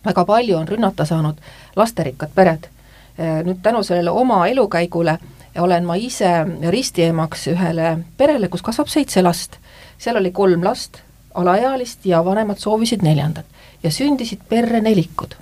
väga 0.04 0.24
palju 0.24 0.56
on 0.56 0.68
rünnata 0.68 1.04
saanud 1.04 1.40
lasterikkad 1.76 2.30
pered. 2.34 2.70
Äh, 3.18 3.42
nüüd 3.44 3.62
tänu 3.62 3.82
sellele 3.82 4.10
oma 4.10 4.46
elukäigule 4.46 5.18
olen 5.58 5.84
ma 5.84 5.94
ise 5.96 6.30
ristiemaks 6.70 7.46
ühele 7.48 7.98
perele, 8.16 8.48
kus 8.48 8.62
kasvab 8.62 8.92
seitse 8.92 9.22
last. 9.22 9.56
seal 9.98 10.16
oli 10.16 10.30
kolm 10.30 10.64
last 10.64 11.05
alaealist 11.36 12.06
ja 12.08 12.22
vanemad 12.24 12.60
soovisid 12.62 13.04
neljandat 13.06 13.46
ja 13.82 13.90
sündisid 13.90 14.46
perre 14.48 14.80
nelikud. 14.80 15.36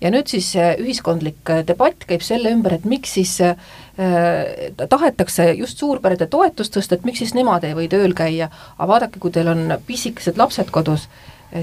ja 0.00 0.10
nüüd 0.14 0.30
siis 0.30 0.52
ühiskondlik 0.54 1.50
debatt 1.66 2.04
käib 2.06 2.22
selle 2.22 2.52
ümber, 2.54 2.76
et 2.76 2.84
miks 2.86 3.16
siis 3.18 3.32
äh, 3.42 3.56
tahetakse 4.88 5.50
just 5.58 5.78
suurperede 5.78 6.28
toetust 6.30 6.76
tõsta, 6.76 6.94
et 6.94 7.06
miks 7.08 7.18
siis 7.18 7.34
nemad 7.34 7.66
ei 7.66 7.74
või 7.74 7.88
tööl 7.90 8.14
käia, 8.14 8.46
aga 8.76 8.88
vaadake, 8.92 9.18
kui 9.18 9.34
teil 9.34 9.50
on 9.50 9.74
pisikesed 9.86 10.38
lapsed 10.38 10.70
kodus, 10.70 11.08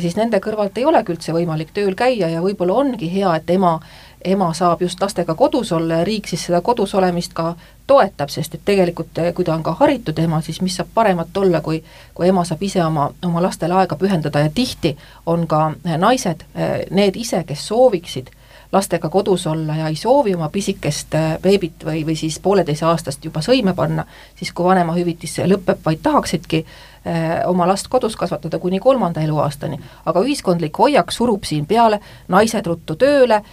siis 0.01 0.17
nende 0.19 0.41
kõrvalt 0.43 0.77
ei 0.77 0.85
olegi 0.85 1.13
üldse 1.13 1.35
võimalik 1.35 1.71
tööl 1.73 1.95
käia 1.95 2.27
ja 2.33 2.43
võib-olla 2.43 2.75
ongi 2.81 3.07
hea, 3.13 3.31
et 3.39 3.55
ema 3.55 3.77
ema 4.25 4.53
saab 4.53 4.81
just 4.81 5.01
lastega 5.01 5.35
kodus 5.35 5.71
olla 5.71 6.01
ja 6.01 6.03
riik 6.03 6.27
siis 6.27 6.45
seda 6.45 6.61
kodus 6.61 6.95
olemist 6.95 7.33
ka 7.33 7.55
toetab, 7.87 8.29
sest 8.29 8.55
et 8.55 8.61
tegelikult 8.65 9.19
kui 9.35 9.45
ta 9.45 9.53
on 9.53 9.63
ka 9.63 9.75
haritud 9.79 10.19
ema, 10.19 10.41
siis 10.41 10.61
mis 10.61 10.75
saab 10.75 10.89
paremat 10.93 11.37
olla, 11.37 11.61
kui 11.61 11.83
kui 12.13 12.27
ema 12.27 12.43
saab 12.45 12.63
ise 12.63 12.83
oma, 12.83 13.11
oma 13.25 13.41
lastele 13.43 13.73
aega 13.73 13.95
pühendada 13.95 14.41
ja 14.41 14.49
tihti 14.49 14.95
on 15.25 15.47
ka 15.47 15.71
naised 15.97 16.45
need 16.91 17.15
ise, 17.15 17.43
kes 17.43 17.67
sooviksid 17.67 18.31
lastega 18.75 19.09
kodus 19.09 19.47
olla 19.47 19.77
ja 19.79 19.87
ei 19.87 19.95
soovi 19.95 20.35
oma 20.35 20.49
pisikest 20.51 21.15
beebit 21.41 21.85
või, 21.87 22.03
või 22.07 22.17
siis 22.19 22.39
pooleteiseaastast 22.43 23.25
juba 23.25 23.43
sõime 23.45 23.73
panna, 23.75 24.05
siis 24.35 24.51
kui 24.51 24.67
vanemahüvitis 24.67 25.39
lõpeb, 25.47 25.79
vaid 25.85 26.03
tahaksidki 26.03 26.65
Eh, 27.05 27.47
oma 27.47 27.67
last 27.67 27.87
kodus 27.87 28.15
kasvatada 28.15 28.59
kuni 28.59 28.79
kolmanda 28.79 29.21
eluaastani, 29.21 29.77
aga 30.09 30.21
ühiskondlik 30.25 30.77
hoiak 30.81 31.11
surub 31.13 31.43
siin 31.45 31.67
peale, 31.69 31.99
naised 32.33 32.65
ruttu 32.65 32.95
tööle, 32.97 33.43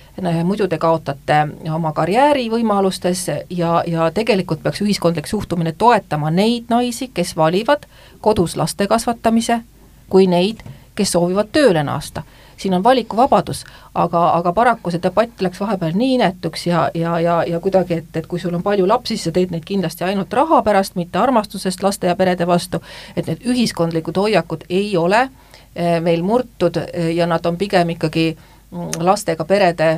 muidu 0.49 0.71
te 0.73 0.79
kaotate 0.81 1.43
oma 1.75 1.93
karjäärivõimalustes 1.93 3.26
ja, 3.50 3.83
ja 3.85 4.09
tegelikult 4.09 4.62
peaks 4.62 4.81
ühiskondlik 4.81 5.29
suhtumine 5.29 5.75
toetama 5.76 6.33
neid 6.33 6.73
naisi, 6.73 7.11
kes 7.12 7.37
valivad 7.37 7.85
kodus 8.25 8.57
laste 8.57 8.88
kasvatamise, 8.88 9.61
kui 10.09 10.25
neid, 10.33 10.64
kes 10.97 11.12
soovivad 11.12 11.52
tööle 11.52 11.85
naasta 11.85 12.25
siin 12.62 12.75
on 12.75 12.85
valikuvabadus, 12.85 13.64
aga, 13.95 14.23
aga 14.38 14.52
paraku 14.52 14.90
see 14.90 15.02
debatt 15.02 15.42
läks 15.42 15.61
vahepeal 15.61 15.97
nii 15.99 16.14
inetuks 16.19 16.66
ja, 16.66 16.85
ja, 16.95 17.19
ja, 17.21 17.37
ja 17.49 17.61
kuidagi, 17.61 18.00
et, 18.02 18.16
et 18.16 18.26
kui 18.31 18.40
sul 18.40 18.54
on 18.54 18.62
palju 18.62 18.87
lapsi, 18.88 19.16
siis 19.16 19.28
sa 19.28 19.35
teed 19.35 19.54
neid 19.54 19.66
kindlasti 19.69 20.07
ainult 20.07 20.33
raha 20.33 20.62
pärast, 20.62 20.97
mitte 20.97 21.19
armastusest 21.19 21.83
laste 21.83 22.11
ja 22.11 22.16
perede 22.16 22.47
vastu, 22.47 22.83
et 23.16 23.26
need 23.26 23.42
ühiskondlikud 23.54 24.21
hoiakud 24.23 24.66
ei 24.71 24.97
ole 24.97 25.25
eh, 25.26 25.99
meil 26.00 26.23
murtud 26.26 26.78
eh, 26.85 27.11
ja 27.16 27.26
nad 27.26 27.47
on 27.47 27.59
pigem 27.59 27.97
ikkagi 27.97 28.31
mm, 28.37 29.02
lastega 29.02 29.45
perede 29.45 29.92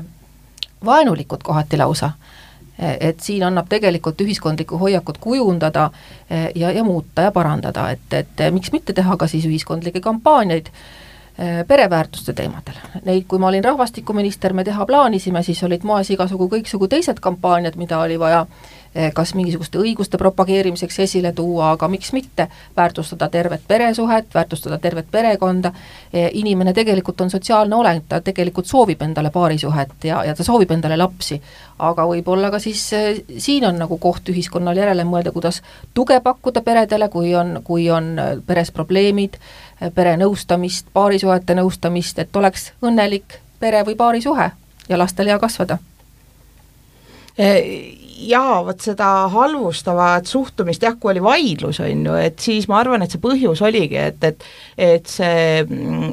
vaenulikud 0.85 1.45
kohati 1.45 1.81
lausa. 1.81 2.13
Eh, 2.79 2.97
et 3.11 3.21
siin 3.21 3.45
annab 3.47 3.69
tegelikult 3.69 4.21
ühiskondlikku 4.21 4.79
hoiakut 4.81 5.21
kujundada 5.21 5.91
ja, 6.55 6.71
ja 6.71 6.85
muuta 6.85 7.29
ja 7.29 7.33
parandada, 7.33 7.91
et, 7.91 8.13
et 8.13 8.45
miks 8.51 8.73
mitte 8.73 8.93
teha 8.93 9.17
ka 9.17 9.29
siis 9.31 9.47
ühiskondlikke 9.47 10.01
kampaaniaid 10.01 10.73
pereväärtuste 11.67 12.33
teemadel. 12.33 12.77
Neid, 13.05 13.25
kui 13.29 13.41
ma 13.43 13.49
olin 13.49 13.65
rahvastikuminister, 13.65 14.53
me 14.55 14.65
teha 14.65 14.87
plaanisime, 14.87 15.43
siis 15.43 15.63
olid 15.67 15.83
moes 15.83 16.11
igasugu 16.15 16.47
kõiksugu 16.53 16.87
teised 16.89 17.19
kampaaniad, 17.21 17.75
mida 17.81 17.99
oli 17.99 18.19
vaja 18.23 18.45
Eh, 18.95 19.11
kas 19.11 19.33
mingisuguste 19.35 19.81
õiguste 19.83 20.19
propageerimiseks 20.23 21.01
esile 21.03 21.33
tuua, 21.35 21.73
aga 21.75 21.89
miks 21.91 22.13
mitte 22.15 22.45
väärtustada 22.77 23.27
tervet 23.29 23.65
peresuhet, 23.67 24.29
väärtustada 24.35 24.79
tervet 24.79 25.09
perekonda, 25.11 25.73
eh, 26.13 26.29
inimene 26.33 26.73
tegelikult 26.73 27.21
on 27.21 27.31
sotsiaalne 27.31 27.75
olend, 27.75 28.05
ta 28.09 28.21
tegelikult 28.21 28.71
soovib 28.71 29.03
endale 29.03 29.33
paarisuhet 29.35 30.05
ja, 30.05 30.23
ja 30.25 30.35
ta 30.35 30.47
soovib 30.47 30.71
endale 30.71 30.97
lapsi. 30.97 31.41
aga 31.79 32.05
võib-olla 32.07 32.53
ka 32.55 32.59
siis 32.63 32.81
siin 33.39 33.65
on 33.67 33.75
nagu 33.83 33.99
koht 33.99 34.29
ühiskonnal 34.31 34.79
järele 34.79 35.03
mõelda, 35.05 35.33
kuidas 35.35 35.59
tuge 35.95 36.21
pakkuda 36.23 36.61
peredele, 36.63 37.09
kui 37.09 37.35
on, 37.35 37.61
kui 37.65 37.91
on 37.91 38.15
peres 38.47 38.71
probleemid, 38.71 39.35
pere 39.95 40.17
nõustamist, 40.17 40.87
paarisuhete 40.93 41.55
nõustamist, 41.55 42.19
et 42.19 42.37
oleks 42.37 42.73
õnnelik 42.83 43.41
pere 43.61 43.83
või 43.87 43.97
paarisuhe 43.97 44.51
ja 44.89 44.99
lastel 44.99 45.29
hea 45.33 45.39
kasvada 45.39 45.79
jaa, 48.29 48.61
vot 48.67 48.81
seda 48.81 49.09
halvustavat 49.33 50.27
suhtumist 50.27 50.83
jah, 50.83 50.97
kui 51.01 51.15
oli 51.15 51.23
vaidlus, 51.25 51.81
on 51.85 52.07
ju, 52.09 52.15
et 52.21 52.39
siis 52.41 52.69
ma 52.71 52.81
arvan, 52.81 53.05
et 53.05 53.15
see 53.15 53.23
põhjus 53.23 53.63
oligi, 53.65 54.01
et, 54.01 54.25
et 54.25 54.45
et 54.79 55.07
see, 55.07 55.65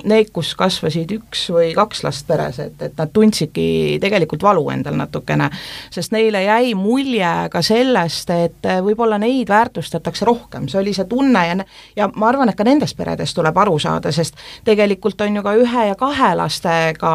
need, 0.05 0.29
kus 0.33 0.53
kasvasid 0.57 1.11
üks 1.15 1.47
või 1.53 1.71
kaks 1.77 2.03
last 2.05 2.27
peres, 2.27 2.59
et, 2.61 2.75
et 2.81 2.97
nad 2.97 3.09
tundsidki 3.13 3.97
tegelikult 4.01 4.43
valu 4.45 4.67
endal 4.73 4.97
natukene, 4.99 5.49
sest 5.93 6.13
neile 6.13 6.43
jäi 6.45 6.75
mulje 6.77 7.31
ka 7.51 7.63
sellest, 7.65 8.29
et 8.29 8.69
võib-olla 8.85 9.17
neid 9.21 9.49
väärtustatakse 9.49 10.27
rohkem, 10.29 10.67
see 10.69 10.81
oli 10.81 10.93
see 10.97 11.09
tunne 11.09 11.45
ja 11.47 11.57
ja 11.95 12.09
ma 12.15 12.29
arvan, 12.29 12.49
et 12.49 12.57
ka 12.57 12.65
nendest 12.67 12.97
peredest 12.97 13.35
tuleb 13.37 13.57
aru 13.57 13.77
saada, 13.81 14.11
sest 14.11 14.37
tegelikult 14.67 15.21
on 15.21 15.39
ju 15.39 15.43
ka 15.45 15.55
ühe 15.59 15.87
ja 15.89 15.97
kahe 15.99 16.31
lastega 16.37 17.13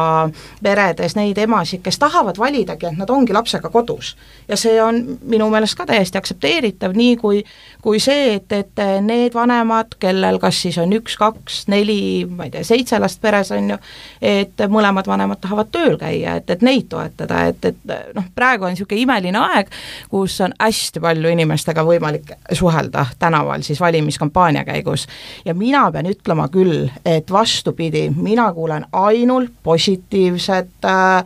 peredes 0.63 1.15
neid 1.17 1.37
emasid, 1.41 1.83
kes 1.85 1.99
tahavad 2.01 2.39
validagi, 2.39 2.89
et 2.91 2.99
nad 2.99 3.09
ongi 3.09 3.35
lapsega 3.35 3.69
kodus. 3.73 4.15
ja 4.47 4.57
see 4.57 4.81
on 4.87 5.01
minu 5.29 5.49
meelest 5.51 5.77
ka 5.77 5.85
täiesti 5.89 6.19
aktsepteeritav, 6.19 6.95
nii 6.97 7.15
kui, 7.21 7.41
kui 7.83 7.99
see, 8.03 8.37
et, 8.37 8.51
et 8.55 8.83
need 9.05 9.35
vanemad, 9.35 9.97
kellel 10.01 10.39
kas 10.41 10.61
siis 10.65 10.77
on 10.81 10.93
üks, 10.97 11.17
kaks, 11.19 11.65
neli, 11.71 12.25
ma 12.29 12.47
ei 12.47 12.53
tea, 12.53 12.65
seitse 12.67 12.99
last 13.01 13.21
peres, 13.23 13.51
on 13.55 13.73
ju, 13.73 13.79
et 14.21 14.65
mõlemad 14.71 15.07
vanemad 15.09 15.41
tahavad 15.43 15.71
tööl 15.73 15.97
käia, 16.01 16.37
et, 16.41 16.49
et 16.55 16.65
neid 16.65 16.87
toetada, 16.91 17.43
et, 17.51 17.69
et 17.71 17.95
noh, 18.17 18.27
praegu 18.35 18.67
on 18.67 18.75
niisugune 18.75 19.03
imeline 19.03 19.41
aeg, 19.41 19.71
kus 20.11 20.39
on 20.45 20.55
hästi 20.59 21.03
palju 21.03 21.33
inimestega 21.35 21.85
võimalik 21.87 22.33
suhelda 22.57 23.05
tänaval 23.19 23.65
siis 23.65 23.81
valimiskampaania 23.81 24.65
käigus. 24.65 25.07
ja 25.45 25.53
mina 25.53 25.85
pean 25.91 26.09
ütlema 26.09 26.47
küll, 26.53 26.89
et 27.05 27.31
vastupidi, 27.31 28.09
mina 28.09 28.51
kuulen 28.53 28.85
ainult 28.91 29.51
positiivset 29.63 30.85
äh, 30.85 31.23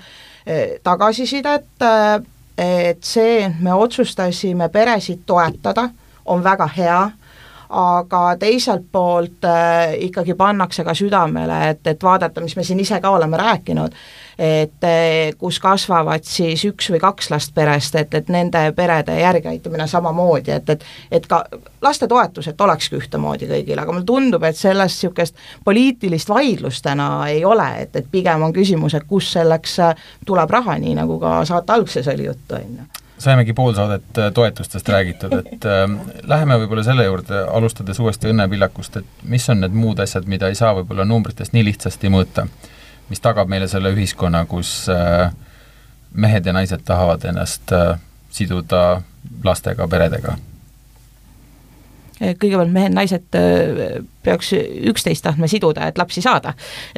tagasisidet 0.83 1.81
äh, 1.81 2.21
et 2.61 3.03
see, 3.03 3.41
et 3.45 3.59
me 3.59 3.73
otsustasime 3.73 4.69
peresid 4.69 5.23
toetada, 5.25 5.89
on 6.25 6.43
väga 6.43 6.67
hea, 6.75 6.99
aga 7.71 8.35
teiselt 8.39 8.83
poolt 8.91 9.45
äh, 9.45 9.93
ikkagi 10.07 10.33
pannakse 10.35 10.83
ka 10.83 10.93
südamele, 10.97 11.59
et, 11.69 11.87
et 11.87 12.03
vaadata, 12.03 12.41
mis 12.43 12.55
me 12.55 12.63
siin 12.67 12.79
ise 12.83 12.99
ka 13.01 13.09
oleme 13.15 13.37
rääkinud, 13.39 13.95
et 14.39 14.87
äh, 14.87 15.31
kus 15.39 15.59
kasvavad 15.63 16.25
siis 16.27 16.65
üks 16.67 16.91
või 16.91 16.99
kaks 17.03 17.31
last 17.31 17.53
perest, 17.55 17.95
et, 17.95 18.13
et 18.13 18.31
nende 18.33 18.63
perede 18.75 19.15
järgiaitamine 19.19 19.87
samamoodi, 19.87 20.51
et, 20.57 20.69
et 20.69 20.85
et 21.11 21.27
ka 21.27 21.43
lastetoetus, 21.81 22.51
et 22.51 22.61
olekski 22.61 22.99
ühtemoodi 22.99 23.47
kõigil, 23.49 23.79
aga 23.79 23.95
mulle 23.95 24.07
tundub, 24.07 24.43
et 24.43 24.57
sellest 24.57 25.01
niisugust 25.01 25.37
poliitilist 25.65 26.29
vaidlust 26.29 26.83
täna 26.83 27.11
ei 27.31 27.45
ole, 27.45 27.69
et, 27.85 27.95
et 27.95 28.11
pigem 28.11 28.43
on 28.43 28.53
küsimus, 28.53 28.95
et 28.97 29.07
kust 29.07 29.37
selleks 29.37 29.79
äh, 29.79 30.09
tuleb 30.25 30.51
raha, 30.59 30.77
nii 30.81 30.97
nagu 30.99 31.19
ka 31.21 31.39
saate 31.47 31.77
alguses 31.77 32.11
oli 32.11 32.27
juttu, 32.27 32.59
on 32.59 32.81
ju 32.81 33.00
saimegi 33.21 33.53
pool 33.57 33.73
saadet 33.77 34.17
äh, 34.17 34.31
toetustest 34.33 34.89
räägitud, 34.89 35.33
et 35.39 35.65
äh, 35.69 35.85
läheme 36.29 36.57
võib-olla 36.61 36.83
selle 36.85 37.05
juurde, 37.07 37.43
alustades 37.53 37.99
uuesti 38.01 38.31
Õnne 38.31 38.47
Pillakust, 38.51 39.01
et 39.01 39.25
mis 39.29 39.47
on 39.53 39.63
need 39.63 39.77
muud 39.77 40.01
asjad, 40.03 40.27
mida 40.31 40.51
ei 40.51 40.59
saa 40.59 40.73
võib-olla 40.77 41.05
numbritest 41.07 41.55
nii 41.55 41.65
lihtsasti 41.71 42.11
mõõta, 42.13 42.47
mis 43.09 43.23
tagab 43.23 43.49
meile 43.51 43.67
selle 43.71 43.93
ühiskonna, 43.95 44.45
kus 44.49 44.73
äh, 44.91 45.31
mehed 46.13 46.45
ja 46.45 46.55
naised 46.55 46.85
tahavad 46.87 47.25
ennast 47.29 47.73
äh, 47.75 47.97
siduda 48.31 49.01
lastega, 49.43 49.87
peredega 49.87 50.37
kõigepealt 52.21 52.73
mehed-naised 52.73 53.37
äh, 53.37 54.01
peaks 54.23 54.51
üksteist 54.91 55.23
tahtma 55.25 55.47
siduda, 55.49 55.87
et 55.89 55.97
lapsi 55.97 56.21
saada. 56.21 56.53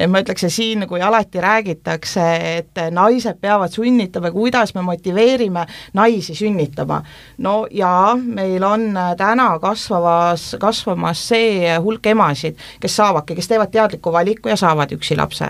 ma 0.08 0.20
ütleks, 0.20 0.44
et 0.44 0.52
siin, 0.52 0.84
kui 0.88 1.00
alati 1.00 1.40
räägitakse, 1.40 2.24
et 2.58 2.80
naised 2.92 3.38
peavad 3.40 3.72
sünnitama, 3.72 4.30
kuidas 4.30 4.74
me 4.74 4.82
motiveerime 4.84 5.64
naisi 5.96 6.34
sünnitama, 6.34 7.00
no 7.38 7.54
jaa, 7.70 8.14
meil 8.16 8.64
on 8.64 8.84
täna 9.16 9.48
kasvavas, 9.62 10.56
kasvamas 10.60 11.24
see 11.28 11.72
hulk 11.80 12.06
emasid, 12.12 12.60
kes 12.80 12.96
saavadki, 13.00 13.38
kes 13.40 13.48
teevad 13.48 13.72
teadliku 13.72 14.12
valiku 14.12 14.52
ja 14.52 14.56
saavad 14.60 14.92
üksi 14.92 15.16
lapse. 15.16 15.48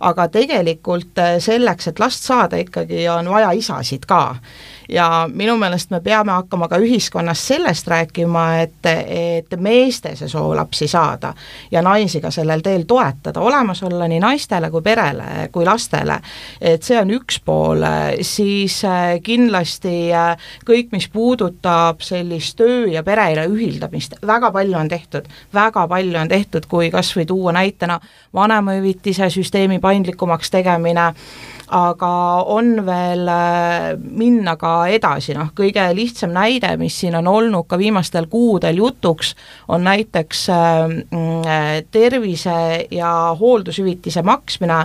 aga 0.00 0.28
tegelikult 0.28 1.18
selleks, 1.38 1.88
et 1.88 1.98
last 1.98 2.22
saada, 2.22 2.56
ikkagi 2.56 3.08
on 3.08 3.30
vaja 3.30 3.50
isasid 3.56 4.06
ka 4.06 4.36
ja 4.88 5.28
minu 5.32 5.56
meelest 5.56 5.90
me 5.90 6.00
peame 6.00 6.32
hakkama 6.32 6.68
ka 6.68 6.78
ühiskonnas 6.82 7.46
sellest 7.48 7.88
rääkima, 7.88 8.44
et, 8.62 8.86
et 8.86 9.56
meeste 9.60 10.14
see 10.16 10.28
soov 10.28 10.54
lapsi 10.56 10.88
saada 10.88 11.34
ja 11.70 11.82
naisi 11.82 12.20
ka 12.20 12.30
sellel 12.30 12.62
teel 12.64 12.86
toetada, 12.88 13.40
olemas 13.40 13.82
olla 13.82 14.08
nii 14.08 14.20
naistele 14.20 14.70
kui 14.70 14.82
perele 14.82 15.48
kui 15.52 15.64
lastele. 15.64 16.20
et 16.60 16.82
see 16.82 16.98
on 17.00 17.10
üks 17.10 17.40
pool, 17.44 17.82
siis 18.20 18.78
äh, 18.84 19.16
kindlasti 19.22 20.12
äh, 20.14 20.36
kõik, 20.66 20.92
mis 20.92 21.08
puudutab 21.12 22.00
sellist 22.04 22.56
töö 22.56 22.86
ja 22.92 23.02
pereelu 23.06 23.46
ühildamist, 23.56 24.16
väga 24.26 24.50
palju 24.52 24.78
on 24.78 24.88
tehtud, 24.88 25.28
väga 25.54 25.86
palju 25.88 26.18
on 26.20 26.28
tehtud, 26.28 26.66
kui 26.70 26.90
kas 26.90 27.12
või 27.16 27.26
tuua 27.26 27.52
näitena 27.56 28.00
vanemahüvitise 28.34 29.30
süsteemi 29.30 29.78
paindlikumaks 29.82 30.50
tegemine, 30.50 31.12
aga 31.74 32.10
on 32.46 32.86
veel 32.86 33.28
äh, 33.28 33.96
minna 33.98 34.56
ka 34.60 34.86
edasi, 34.92 35.34
noh 35.34 35.50
kõige 35.56 35.82
lihtsam 35.96 36.30
näide, 36.34 36.70
mis 36.78 36.94
siin 37.00 37.16
on 37.18 37.26
olnud 37.26 37.66
ka 37.66 37.78
viimastel 37.78 38.28
kuudel 38.30 38.78
jutuks, 38.78 39.34
on 39.68 39.84
näiteks 39.86 40.44
äh, 40.54 40.86
mm, 40.86 41.84
tervise- 41.90 42.86
ja 42.90 43.12
hooldushüvitise 43.40 44.22
maksmine 44.22 44.84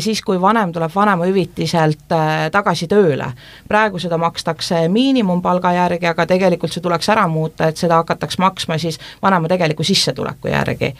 siis, 0.00 0.22
kui 0.24 0.40
vanem 0.40 0.72
tuleb 0.72 0.94
vanemahüvitiselt 0.94 2.12
äh, 2.12 2.34
tagasi 2.52 2.88
tööle. 2.88 3.32
praegu 3.68 3.98
seda 3.98 4.18
makstakse 4.18 4.88
miinimumpalga 4.88 5.72
järgi, 5.72 6.06
aga 6.06 6.26
tegelikult 6.26 6.72
see 6.72 6.82
tuleks 6.82 7.08
ära 7.12 7.26
muuta, 7.28 7.68
et 7.68 7.76
seda 7.76 8.00
hakataks 8.02 8.38
maksma 8.38 8.78
siis 8.78 9.00
vanema 9.22 9.48
tegeliku 9.48 9.84
sissetuleku 9.84 10.48
järgi 10.48 10.94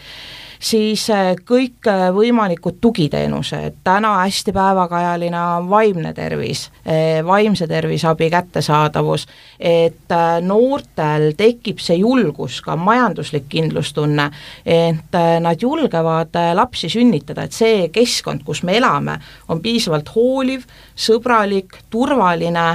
siis 0.59 1.09
äh, 1.09 1.33
kõikvõimalikud 1.45 2.75
äh, 2.75 2.81
tugiteenused, 2.81 3.79
täna 3.83 4.13
hästi 4.23 4.53
päevakajaline 4.53 5.39
on 5.57 5.69
vaimne 5.69 6.13
tervis, 6.13 6.67
äh, 6.87 7.25
vaimse 7.25 7.67
terviseabi 7.67 8.29
kättesaadavus, 8.29 9.27
et 9.59 10.13
noortel 10.41 11.31
tekib 11.37 11.81
see 11.83 11.99
julgus, 12.01 12.61
ka 12.61 12.75
majanduslik 12.75 13.47
kindlustunne, 13.49 14.29
et 14.65 15.17
nad 15.41 15.61
julgevad 15.61 16.35
lapsi 16.53 16.89
sünnitada, 16.89 17.47
et 17.47 17.55
see 17.55 17.89
keskkond, 17.93 18.43
kus 18.45 18.63
me 18.63 18.77
elame, 18.77 19.17
on 19.49 19.61
piisavalt 19.61 20.09
hooliv, 20.15 20.65
sõbralik, 20.95 21.81
turvaline, 21.89 22.69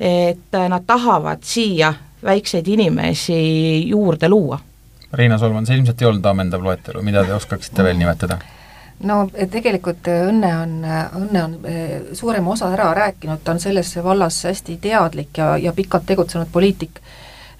et 0.00 0.58
nad 0.72 0.86
tahavad 0.86 1.44
siia 1.44 1.92
väikseid 2.24 2.68
inimesi 2.68 3.40
juurde 3.88 4.28
luua 4.28 4.60
Riina 5.12 5.38
Solman, 5.38 5.66
see 5.66 5.78
ilmselt 5.78 6.02
ei 6.02 6.06
olnud 6.06 6.26
ammendav 6.30 6.62
loetelu, 6.62 7.02
mida 7.02 7.24
te 7.26 7.34
oskaksite 7.34 7.86
veel 7.86 7.98
nimetada? 7.98 8.38
no 9.06 9.22
tegelikult 9.32 10.08
Õnne 10.12 10.50
on, 10.60 10.76
Õnne 11.22 11.42
on 11.44 11.56
eh, 11.68 11.96
suurema 12.16 12.52
osa 12.52 12.70
ära 12.74 12.90
rääkinud, 12.96 13.42
ta 13.44 13.54
on 13.54 13.62
selles 13.62 13.94
vallas 14.04 14.42
hästi 14.44 14.76
teadlik 14.82 15.40
ja, 15.40 15.54
ja 15.58 15.72
pikalt 15.76 16.06
tegutsenud 16.10 16.52
poliitik, 16.52 17.00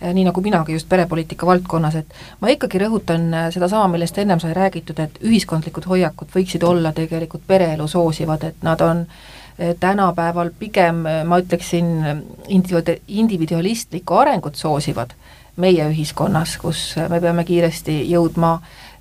eh, 0.00 0.12
nii 0.14 0.26
nagu 0.28 0.44
minagi 0.44 0.76
just 0.76 0.88
perepoliitika 0.88 1.48
valdkonnas, 1.48 1.96
et 2.02 2.14
ma 2.44 2.52
ikkagi 2.52 2.82
rõhutan 2.84 3.26
eh, 3.32 3.48
sedasama, 3.54 3.88
millest 3.94 4.20
ennem 4.20 4.42
sai 4.42 4.54
räägitud, 4.56 5.00
et 5.00 5.20
ühiskondlikud 5.24 5.88
hoiakud 5.90 6.30
võiksid 6.36 6.66
olla 6.68 6.92
tegelikult 6.96 7.46
pereelu 7.46 7.88
soosivad, 7.88 8.50
et 8.52 8.66
nad 8.66 8.80
on 8.84 9.06
tänapäeval 9.80 10.54
pigem 10.56 11.02
ma 11.28 11.36
ütleksin, 11.42 11.90
individualistlikku 12.48 14.16
arengut 14.16 14.56
soosivad 14.56 15.12
meie 15.60 15.88
ühiskonnas, 15.90 16.56
kus 16.60 16.94
me 17.10 17.20
peame 17.20 17.44
kiiresti 17.44 18.00
jõudma 18.10 18.54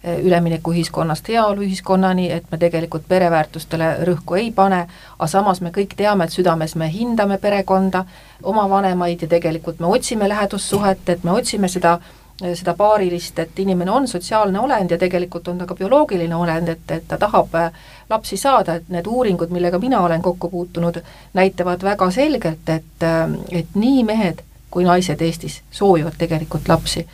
eh, 0.03 0.19
üleminekuühiskonnast 0.25 1.31
heaoluühiskonnani, 1.31 2.29
et 2.35 2.51
me 2.51 2.59
tegelikult 2.61 3.07
pereväärtustele 3.07 3.91
rõhku 4.09 4.39
ei 4.39 4.51
pane, 4.55 4.85
aga 5.17 5.27
samas 5.31 5.61
me 5.65 5.73
kõik 5.75 5.95
teame, 5.97 6.27
et 6.27 6.35
südames 6.35 6.75
me 6.75 6.89
hindame 6.93 7.39
perekonda, 7.41 8.05
oma 8.43 8.69
vanemaid 8.69 9.25
ja 9.25 9.31
tegelikult 9.31 9.79
me 9.79 9.91
otsime 9.91 10.29
lähedussuhet, 10.29 11.07
et 11.09 11.23
me 11.23 11.35
otsime 11.35 11.71
seda 11.71 11.99
eh, 12.43 12.55
seda 12.55 12.75
paarilist, 12.79 13.39
et 13.39 13.63
inimene 13.63 13.91
on 13.91 14.07
sotsiaalne 14.07 14.59
olend 14.59 14.91
ja 14.91 14.97
tegelikult 14.97 15.47
on 15.47 15.63
ta 15.63 15.69
ka 15.69 15.79
bioloogiline 15.79 16.35
olend, 16.35 16.75
et, 16.75 16.91
et 16.97 17.07
ta 17.07 17.17
tahab 17.17 17.55
eh, 17.61 17.71
lapsi 18.09 18.37
saada, 18.37 18.75
et 18.79 18.91
need 18.91 19.07
uuringud, 19.07 19.55
millega 19.55 19.79
mina 19.79 20.03
olen 20.03 20.21
kokku 20.21 20.49
puutunud, 20.49 21.01
näitavad 21.33 21.83
väga 21.83 22.11
selgelt, 22.11 22.69
et, 22.69 23.09
et 23.51 23.75
nii 23.75 24.03
mehed 24.03 24.45
kui 24.71 24.83
naised 24.83 25.21
Eestis 25.21 25.61
soovivad 25.71 26.17
tegelikult 26.17 26.67
lapsi. 26.67 27.07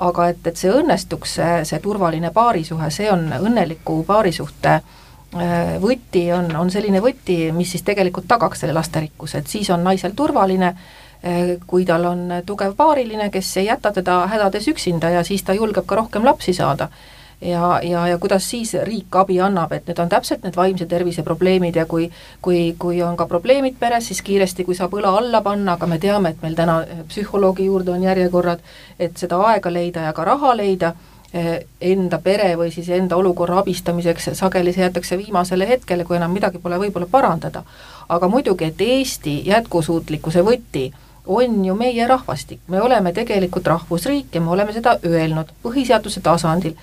aga 0.00 0.28
et, 0.32 0.46
et 0.46 0.56
see 0.56 0.70
õnnestuks, 0.72 1.34
see, 1.36 1.64
see 1.68 1.78
turvaline 1.84 2.30
paarisuhe, 2.32 2.86
see 2.90 3.10
on 3.12 3.26
õnneliku 3.36 3.98
paarisuhte 4.08 4.70
äh, 4.72 5.74
võti 5.82 6.22
on, 6.32 6.48
on 6.56 6.70
selline 6.70 7.02
võti, 7.04 7.52
mis 7.52 7.74
siis 7.74 7.84
tegelikult 7.84 8.28
tagaks 8.28 8.62
selle 8.62 8.72
lasterikkuse, 8.72 9.42
et 9.42 9.46
siis 9.46 9.68
on 9.70 9.84
naisel 9.84 10.14
turvaline, 10.16 10.72
äh, 10.72 11.52
kui 11.66 11.84
tal 11.84 12.06
on 12.08 12.26
tugev 12.46 12.72
paariline, 12.78 13.28
kes 13.30 13.56
ei 13.60 13.68
jäta 13.68 13.92
teda 13.92 14.22
hädades 14.32 14.68
üksinda 14.72 15.10
ja 15.10 15.24
siis 15.24 15.44
ta 15.44 15.52
julgeb 15.58 15.84
ka 15.86 16.00
rohkem 16.00 16.24
lapsi 16.24 16.56
saada 16.56 16.88
ja, 17.40 17.80
ja, 17.82 18.06
ja 18.08 18.18
kuidas 18.18 18.50
siis 18.50 18.74
riik 18.84 19.16
abi 19.16 19.40
annab, 19.40 19.72
et 19.72 19.86
need 19.88 19.98
on 19.98 20.08
täpselt 20.08 20.44
need 20.44 20.56
vaimse 20.56 20.86
tervise 20.86 21.22
probleemid 21.22 21.76
ja 21.76 21.86
kui 21.86 22.10
kui, 22.42 22.74
kui 22.78 23.02
on 23.02 23.16
ka 23.16 23.26
probleemid 23.26 23.78
peres, 23.80 24.08
siis 24.10 24.22
kiiresti, 24.22 24.64
kui 24.64 24.76
saab 24.76 24.94
õla 24.98 25.14
alla 25.18 25.40
panna, 25.42 25.78
aga 25.78 25.86
me 25.86 25.98
teame, 25.98 26.34
et 26.34 26.42
meil 26.42 26.56
täna 26.58 26.80
psühholoogi 27.08 27.68
juurde 27.68 27.94
on 27.94 28.02
järjekorrad, 28.02 28.60
et 28.98 29.16
seda 29.16 29.40
aega 29.52 29.72
leida 29.72 30.08
ja 30.08 30.12
ka 30.12 30.24
raha 30.24 30.54
leida, 30.56 30.92
eh, 31.32 31.52
enda 31.80 32.18
pere 32.18 32.54
või 32.56 32.72
siis 32.74 32.88
enda 32.88 33.16
olukorra 33.16 33.58
abistamiseks 33.64 34.30
sageli 34.34 34.72
see 34.72 34.84
jäetakse 34.84 35.18
viimasele 35.18 35.68
hetkele, 35.68 36.04
kui 36.04 36.16
enam 36.16 36.32
midagi 36.32 36.58
pole 36.58 36.78
võib-olla 36.78 37.06
parandada. 37.10 37.64
aga 38.08 38.28
muidugi, 38.28 38.64
et 38.64 38.80
Eesti 38.80 39.42
jätkusuutlikkuse 39.46 40.42
võti 40.42 40.92
on 41.26 41.64
ju 41.64 41.74
meie 41.74 42.06
rahvastik, 42.06 42.60
me 42.68 42.80
oleme 42.82 43.12
tegelikult 43.12 43.66
rahvusriik 43.66 44.34
ja 44.34 44.40
me 44.40 44.50
oleme 44.50 44.72
seda 44.72 44.98
öelnud 45.04 45.52
põhiseaduse 45.62 46.20
tasandil 46.20 46.74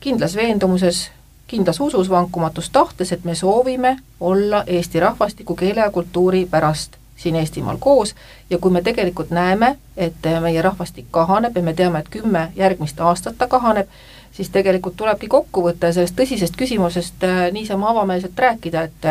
kindlas 0.00 0.36
veendumuses, 0.36 1.10
kindlas 1.46 1.80
usus, 1.80 2.10
vankumatus 2.10 2.70
tahtes, 2.70 3.12
et 3.12 3.24
me 3.24 3.34
soovime 3.34 3.96
olla 4.20 4.64
Eesti 4.66 5.00
rahvastiku, 5.00 5.56
keele 5.56 5.80
ja 5.80 5.90
kultuuri 5.90 6.46
pärast 6.50 6.96
siin 7.16 7.36
Eestimaal 7.36 7.76
koos. 7.80 8.14
Ja 8.50 8.58
kui 8.58 8.70
me 8.70 8.82
tegelikult 8.82 9.30
näeme, 9.30 9.76
et 9.96 10.28
meie 10.40 10.62
rahvastik 10.62 11.06
kahaneb 11.10 11.56
ja 11.56 11.62
me 11.62 11.74
teame, 11.74 11.98
et 11.98 12.08
kümme 12.08 12.52
järgmist 12.56 13.00
aastat 13.00 13.38
ta 13.38 13.46
kahaneb, 13.46 13.88
siis 14.32 14.50
tegelikult 14.50 14.96
tulebki 14.96 15.28
kokku 15.28 15.64
võtta 15.64 15.90
ja 15.90 15.96
sellest 15.96 16.16
tõsisest 16.18 16.56
küsimusest 16.56 17.24
äh, 17.24 17.48
niisama 17.52 17.90
avameelselt 17.90 18.38
rääkida, 18.38 18.82
et 18.82 19.10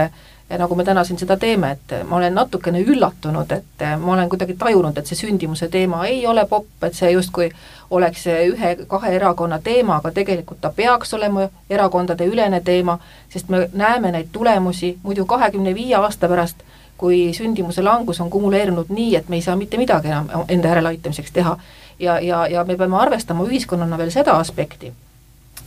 nagu 0.49 0.75
me 0.75 0.83
täna 0.83 1.03
siin 1.03 1.19
seda 1.19 1.37
teeme, 1.37 1.71
et 1.71 1.93
ma 2.07 2.15
olen 2.15 2.35
natukene 2.35 2.79
üllatunud, 2.81 3.51
et 3.51 3.83
ma 3.99 4.13
olen 4.13 4.29
kuidagi 4.29 4.55
tajunud, 4.55 4.97
et 4.97 5.09
see 5.09 5.19
sündimuse 5.19 5.67
teema 5.67 6.05
ei 6.07 6.21
ole 6.27 6.45
popp, 6.47 6.83
et 6.87 6.95
see 6.95 7.11
justkui 7.11 7.49
oleks 7.91 8.23
ühe-kahe 8.27 9.11
erakonna 9.15 9.59
teema, 9.63 9.97
aga 9.99 10.11
tegelikult 10.11 10.61
ta 10.61 10.71
peaks 10.75 11.13
olema 11.13 11.49
erakondade 11.69 12.25
ülene 12.25 12.61
teema, 12.61 12.99
sest 13.29 13.49
me 13.49 13.69
näeme 13.73 14.11
neid 14.11 14.31
tulemusi 14.31 14.97
muidu 15.03 15.25
kahekümne 15.25 15.75
viie 15.75 15.95
aasta 15.99 16.31
pärast, 16.31 16.63
kui 16.97 17.33
sündimuse 17.33 17.83
langus 17.83 18.21
on 18.23 18.29
kumuleerunud 18.29 18.87
nii, 18.89 19.15
et 19.15 19.27
me 19.29 19.35
ei 19.35 19.41
saa 19.41 19.55
mitte 19.55 19.77
midagi 19.77 20.07
enam 20.07 20.47
enda 20.47 20.67
järeleaitamiseks 20.67 21.31
teha. 21.31 21.57
ja, 21.99 22.19
ja, 22.19 22.47
ja 22.47 22.63
me 22.63 22.77
peame 22.77 22.97
arvestama 22.97 23.43
ühiskonnana 23.43 23.97
veel 23.97 24.11
seda 24.11 24.37
aspekti, 24.39 24.93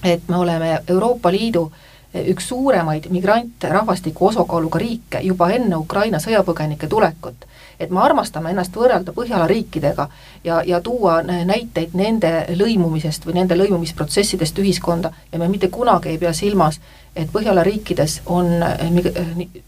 et 0.05 0.29
me 0.29 0.37
oleme 0.37 0.79
Euroopa 0.89 1.33
Liidu 1.33 1.63
äh, 1.67 1.90
üks 2.15 2.49
suuremaid 2.49 3.07
migrantrahvastiku 3.11 4.27
osakaaluga 4.27 4.79
riike 4.79 5.21
juba 5.23 5.51
enne 5.55 5.77
Ukraina 5.77 6.19
sõjapõgenike 6.19 6.89
tulekut. 6.89 7.47
et 7.81 7.91
me 7.91 8.01
armastame 8.01 8.51
ennast 8.51 8.75
võrrelda 8.77 9.13
Põhjala 9.13 9.47
riikidega 9.47 10.09
ja, 10.45 10.63
ja 10.67 10.81
tuua 10.81 11.23
näiteid 11.23 11.95
nende 11.95 12.47
lõimumisest 12.57 13.27
või 13.27 13.35
nende 13.35 13.57
lõimumisprotsessidest 13.57 14.59
ühiskonda 14.59 15.13
ja 15.33 15.39
me 15.39 15.49
mitte 15.49 15.69
kunagi 15.69 16.09
ei 16.09 16.19
pea 16.19 16.33
silmas, 16.33 16.81
et 17.17 17.31
Põhjala 17.33 17.63
riikides 17.63 18.21
on 18.27 18.51
mig-, 18.91 19.15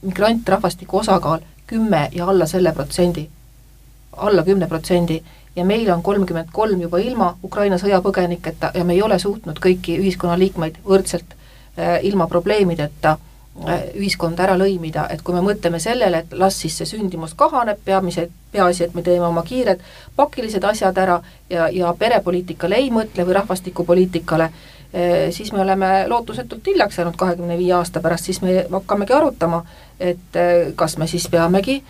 migrantrahvastiku 0.02 0.98
osakaal 0.98 1.40
kümme 1.66 2.09
ja 2.12 2.26
alla 2.26 2.46
selle 2.46 2.72
protsendi, 2.72 3.28
alla 4.16 4.42
kümne 4.42 4.66
protsendi 4.66 5.22
ja 5.57 5.64
meil 5.64 5.90
on 5.90 6.02
kolmkümmend 6.02 6.50
kolm 6.52 6.81
juba 6.81 6.98
ilma 6.98 7.37
Ukraina 7.44 7.78
sõjapõgeniketa 7.78 8.72
ja 8.74 8.85
me 8.85 8.98
ei 8.98 9.02
ole 9.02 9.18
suutnud 9.18 9.62
kõiki 9.62 9.96
ühiskonnaliikmeid 10.02 10.83
võrdselt 10.85 11.37
Äh, 11.37 11.41
ilma 12.02 12.26
probleemideta 12.26 13.16
äh, 13.68 13.85
ühiskonda 13.94 14.44
ära 14.44 14.56
lõimida, 14.61 15.06
et 15.11 15.22
kui 15.24 15.35
me 15.35 15.40
mõtleme 15.44 15.80
sellele, 15.80 16.24
et 16.24 16.35
las 16.37 16.58
siis 16.61 16.76
see 16.76 16.88
sündimus 16.88 17.35
kahaneb, 17.38 17.80
peamised, 17.85 18.30
peaasi, 18.52 18.85
et 18.85 18.94
me 18.94 19.02
teeme 19.02 19.26
oma 19.26 19.42
kiired 19.46 19.80
pakilised 20.16 20.64
asjad 20.64 20.98
ära 20.98 21.22
ja, 21.50 21.68
ja 21.72 21.94
perepoliitikale 21.98 22.76
ei 22.76 22.90
mõtle 22.92 23.26
või 23.28 23.38
rahvastikupoliitikale, 23.40 24.50
äh, 24.50 25.16
siis 25.30 25.52
me 25.52 25.64
oleme 25.64 25.94
lootusetult 26.08 26.66
hiljaks 26.66 26.98
jäänud 26.98 27.16
kahekümne 27.16 27.58
viie 27.58 27.72
aasta 27.78 28.04
pärast, 28.04 28.28
siis 28.28 28.42
me 28.42 28.66
hakkamegi 28.70 29.16
arutama, 29.16 29.64
et 30.00 30.40
kas 30.76 30.98
me 30.98 31.06
siis 31.06 31.28
peamegi 31.30 31.82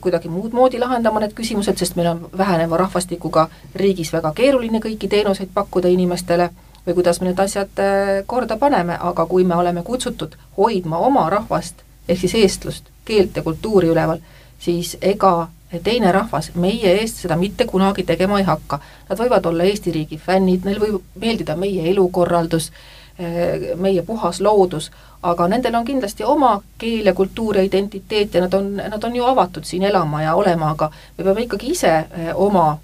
kuidagi 0.00 0.28
muud 0.30 0.52
moodi 0.54 0.78
lahendama 0.78 1.18
need 1.20 1.32
küsimused, 1.34 1.74
sest 1.78 1.96
meil 1.98 2.06
on 2.12 2.20
väheneva 2.38 2.78
rahvastikuga 2.78 3.48
riigis 3.74 4.12
väga 4.14 4.30
keeruline 4.34 4.78
kõiki 4.78 5.08
teenuseid 5.10 5.50
pakkuda 5.54 5.90
inimestele 5.90 6.50
või 6.86 6.94
kuidas 6.94 7.20
me 7.20 7.30
need 7.30 7.40
asjad 7.42 7.82
äh, 7.82 8.22
korda 8.26 8.56
paneme, 8.56 8.96
aga 9.00 9.26
kui 9.26 9.44
me 9.44 9.54
oleme 9.54 9.82
kutsutud 9.82 10.36
hoidma 10.56 10.98
oma 10.98 11.28
rahvast, 11.30 11.82
ehk 12.08 12.20
siis 12.20 12.34
eestlust, 12.34 12.90
keelt 13.04 13.36
ja 13.36 13.42
kultuuri 13.42 13.90
üleval, 13.90 14.22
siis 14.58 14.96
ega 15.02 15.48
teine 15.84 16.12
rahvas 16.12 16.52
meie 16.54 16.92
eest 17.00 17.24
seda 17.24 17.36
mitte 17.36 17.66
kunagi 17.66 18.04
tegema 18.06 18.38
ei 18.38 18.46
hakka. 18.46 18.78
Nad 19.08 19.18
võivad 19.18 19.46
olla 19.50 19.66
Eesti 19.66 19.92
riigi 19.92 20.18
fännid, 20.18 20.64
neil 20.64 20.78
võib 20.80 21.02
meeldida 21.20 21.56
meie 21.56 21.88
elukorraldus, 21.90 22.70
äh, 23.18 23.74
meie 23.76 24.02
puhas 24.06 24.40
loodus, 24.40 24.90
aga 25.22 25.48
nendel 25.48 25.74
on 25.74 25.84
kindlasti 25.84 26.24
oma 26.24 26.60
keel 26.78 27.10
ja 27.10 27.14
kultuur 27.14 27.56
ja 27.56 27.64
identiteet 27.66 28.34
ja 28.34 28.44
nad 28.44 28.54
on, 28.54 28.76
nad 28.76 29.04
on 29.04 29.16
ju 29.16 29.24
avatud 29.24 29.64
siin 29.64 29.82
elama 29.82 30.22
ja 30.22 30.34
olema, 30.34 30.70
aga 30.70 30.90
me 31.18 31.24
peame 31.24 31.48
ikkagi 31.48 31.72
ise 31.74 31.96
äh, 31.96 32.30
oma 32.34 32.78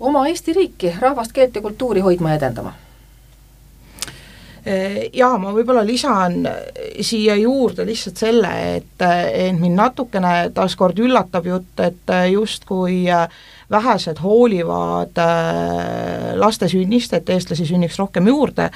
oma 0.00 0.26
Eesti 0.28 0.52
riiki, 0.52 0.94
rahvast, 1.00 1.32
keelt 1.32 1.56
ja 1.56 1.62
kultuuri 1.62 2.00
hoidma 2.00 2.34
ja 2.34 2.42
edendama? 2.42 2.74
Jaa, 5.12 5.36
ma 5.40 5.52
võib-olla 5.54 5.80
lisan 5.86 6.42
siia 7.00 7.38
juurde 7.38 7.86
lihtsalt 7.88 8.18
selle, 8.20 8.50
et, 8.76 9.04
et 9.06 9.56
mind 9.56 9.78
natukene 9.78 10.32
taaskord 10.54 10.98
üllatab 11.00 11.46
jutt, 11.48 11.78
et 11.80 12.12
justkui 12.28 13.06
vähesed 13.70 14.20
hoolivad 14.20 15.20
laste 16.36 16.68
sünnist, 16.68 17.14
et 17.16 17.30
eestlasi 17.32 17.68
sünniks 17.70 17.96
rohkem 18.02 18.28
juurde, 18.28 18.68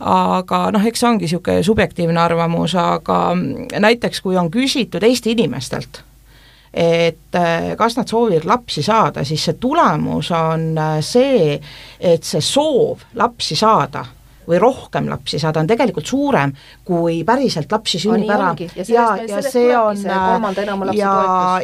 aga 0.00 0.62
noh, 0.72 0.86
eks 0.86 1.02
see 1.02 1.10
ongi 1.10 1.28
niisugune 1.28 1.66
subjektiivne 1.66 2.22
arvamus, 2.22 2.76
aga 2.78 3.18
näiteks 3.84 4.22
kui 4.24 4.38
on 4.40 4.48
küsitud 4.54 5.04
Eesti 5.04 5.36
inimestelt, 5.36 6.02
et 6.72 7.36
kas 7.76 7.96
nad 7.98 8.08
soovivad 8.08 8.46
lapsi 8.48 8.82
saada, 8.82 9.24
siis 9.28 9.44
see 9.44 9.58
tulemus 9.60 10.30
on 10.32 10.78
see, 11.04 11.58
et 12.00 12.24
see 12.24 12.40
soov 12.40 13.04
lapsi 13.20 13.56
saada 13.58 14.06
või 14.48 14.58
rohkem 14.62 15.08
lapsi 15.10 15.38
saada, 15.38 15.60
on 15.60 15.70
tegelikult 15.70 16.06
suurem, 16.06 16.52
kui 16.84 17.22
päriselt 17.26 17.72
lapsi 17.72 18.00
sünnib 18.02 18.30
ära. 18.30 18.52
ja, 18.76 18.84
ja, 18.88 19.06
ja 19.28 19.42
see 19.44 19.76
on 19.76 20.02
ja, 20.96 21.14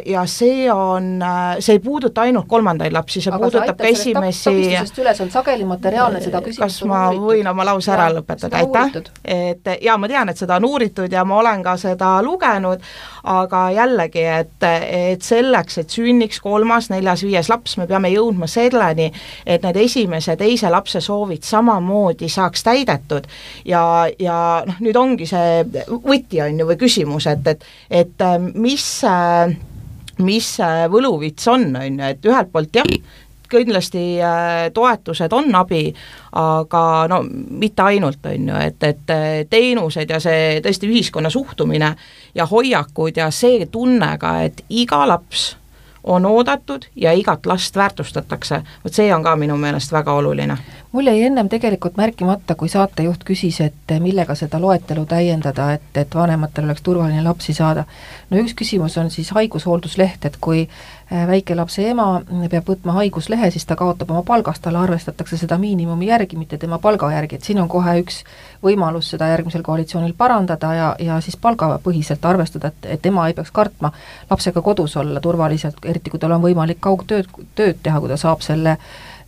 ja 0.05 0.25
see 0.29 0.71
on, 0.71 1.11
see 1.59 1.77
ei 1.77 1.83
puuduta 1.83 2.21
ainult 2.27 2.47
kolmandaid 2.47 2.93
lapsi, 2.95 3.21
see 3.21 3.33
Aga 3.33 3.43
puudutab 3.43 3.77
ka 3.79 3.89
esimesi 3.89 4.55
üles 4.99 5.21
on 5.23 5.31
sageli 5.31 5.65
materiaalne 5.67 6.21
seda 6.23 6.41
küsimust 6.45 6.63
kas 6.63 6.79
ma 6.89 7.05
võin 7.15 7.47
oma 7.49 7.65
lause 7.67 7.91
ära 7.93 8.09
lõpetada, 8.13 8.61
aitäh, 8.63 9.03
et 9.23 9.69
jaa, 9.83 9.97
ma 9.99 10.09
tean, 10.11 10.31
et 10.31 10.39
seda 10.39 10.59
on 10.59 10.67
uuritud 10.69 11.11
ja 11.11 11.25
ma 11.27 11.39
olen 11.39 11.63
ka 11.65 11.75
seda 11.79 12.15
lugenud, 12.25 12.83
aga 13.29 13.63
jällegi, 13.75 14.23
et, 14.23 14.67
et 14.67 15.25
selleks, 15.25 15.81
et 15.83 15.93
sünniks 15.93 16.39
kolmas, 16.43 16.89
neljas, 16.93 17.23
viies 17.27 17.49
laps, 17.51 17.77
me 17.79 17.87
peame 17.89 18.11
jõudma 18.13 18.47
selleni, 18.49 19.09
et 19.45 19.65
need 19.65 19.79
esimese, 19.83 20.35
teise 20.39 20.71
lapse 20.71 21.01
soovid 21.03 21.45
samamoodi 21.47 22.29
saaks 22.31 22.63
täidetud 22.69 23.27
ja, 23.65 23.83
ja 24.21 24.37
noh, 24.67 24.83
nüüd 24.85 24.99
ongi 24.99 25.29
see 25.29 25.63
võti, 25.89 26.43
on 26.45 26.61
ju, 26.61 26.69
või 26.69 26.79
küsimus, 26.79 27.27
et, 27.31 27.47
et 27.47 27.65
et 27.89 28.27
mis 28.55 28.85
mis 30.19 30.51
see 30.59 30.85
võluvits 30.91 31.47
on, 31.51 31.69
on 31.75 31.99
ju, 31.99 32.11
et 32.13 32.25
ühelt 32.27 32.51
poolt 32.53 32.75
jah, 32.75 32.87
kindlasti 33.49 34.03
toetused 34.73 35.33
on 35.33 35.55
abi, 35.55 35.93
aga 36.37 36.81
no 37.09 37.21
mitte 37.29 37.85
ainult, 37.85 38.25
on 38.29 38.51
ju, 38.51 38.57
et, 38.61 38.83
et 38.83 39.13
teenused 39.49 40.09
ja 40.09 40.19
see 40.21 40.59
tõesti 40.65 40.89
ühiskonna 40.89 41.31
suhtumine 41.33 41.93
ja 42.35 42.45
hoiakud 42.49 43.17
ja 43.17 43.31
see 43.33 43.65
tunne 43.71 44.13
ka, 44.21 44.35
et 44.49 44.63
iga 44.69 45.01
laps 45.09 45.53
on 46.03 46.25
oodatud 46.25 46.85
ja 46.95 47.11
igat 47.13 47.45
last 47.45 47.75
väärtustatakse, 47.75 48.61
vot 48.83 48.93
see 48.93 49.09
on 49.13 49.23
ka 49.23 49.35
minu 49.35 49.57
meelest 49.57 49.91
väga 49.91 50.13
oluline. 50.13 50.57
Mul 50.91 51.07
jäi 51.07 51.23
ennem 51.23 51.49
tegelikult 51.49 51.97
märkimata, 51.97 52.55
kui 52.55 52.69
saatejuht 52.69 53.23
küsis, 53.27 53.59
et 53.61 53.93
millega 54.01 54.35
seda 54.35 54.61
loetelu 54.61 55.05
täiendada, 55.05 55.73
et, 55.77 55.89
et 55.95 56.15
vanematel 56.15 56.65
oleks 56.65 56.81
turvaline 56.81 57.23
lapsi 57.23 57.53
saada. 57.53 57.85
no 58.29 58.37
üks 58.37 58.55
küsimus 58.57 58.97
on 58.97 59.11
siis 59.13 59.29
haigushooldusleht, 59.37 60.25
et 60.25 60.37
kui 60.41 60.67
Äh, 61.13 61.23
väikelapse 61.27 61.87
ema 61.89 62.03
peab 62.51 62.67
võtma 62.69 62.93
haiguslehe, 62.99 63.47
siis 63.49 63.63
ta 63.65 63.73
kaotab 63.73 64.11
oma 64.13 64.21
palgast, 64.27 64.61
talle 64.61 64.77
arvestatakse 64.77 65.39
seda 65.41 65.57
miinimumi 65.57 66.05
järgi, 66.05 66.37
mitte 66.37 66.59
tema 66.61 66.77
palga 66.77 67.09
järgi, 67.09 67.39
et 67.39 67.47
siin 67.47 67.57
on 67.63 67.69
kohe 67.71 67.95
üks 68.03 68.19
võimalus 68.61 69.09
seda 69.15 69.31
järgmisel 69.31 69.63
koalitsioonil 69.65 70.13
parandada 70.19 70.69
ja, 70.77 70.91
ja 71.01 71.17
siis 71.25 71.33
palgapõhiselt 71.41 72.29
arvestada, 72.29 72.69
et, 72.69 72.85
et 72.99 73.09
ema 73.09 73.25
ei 73.25 73.33
peaks 73.33 73.49
kartma 73.49 73.89
lapsega 74.29 74.61
kodus 74.61 74.93
olla 75.01 75.17
turvaliselt, 75.19 75.81
eriti 75.81 76.13
kui 76.13 76.21
tal 76.21 76.37
on 76.37 76.45
võimalik 76.45 76.77
kaugtööd, 76.77 77.33
tööd 77.57 77.81
teha, 77.81 77.97
kui 77.97 78.13
ta 78.13 78.21
saab 78.27 78.45
selle 78.45 78.77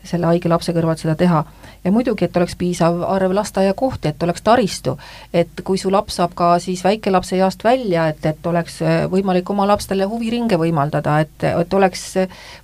selle 0.03 0.29
haige 0.31 0.49
lapse 0.49 0.73
kõrvalt 0.73 1.03
seda 1.03 1.15
teha 1.15 1.43
ja 1.83 1.91
muidugi, 1.91 2.25
et 2.25 2.37
oleks 2.37 2.55
piisav 2.55 3.01
arv 3.07 3.33
lasteaiakohti, 3.33 4.07
et 4.07 4.23
oleks 4.23 4.41
taristu. 4.41 4.97
et 5.33 5.61
kui 5.63 5.77
su 5.77 5.91
laps 5.91 6.15
saab 6.15 6.33
ka 6.35 6.59
siis 6.59 6.83
väikelapse 6.83 7.37
east 7.37 7.63
välja, 7.63 8.07
et, 8.07 8.25
et 8.25 8.47
oleks 8.47 8.81
äh, 8.81 9.05
võimalik 9.11 9.49
oma 9.49 9.65
lastele 9.67 10.05
huviringe 10.05 10.57
võimaldada, 10.57 11.19
et, 11.19 11.43
et 11.43 11.73
oleks 11.73 12.03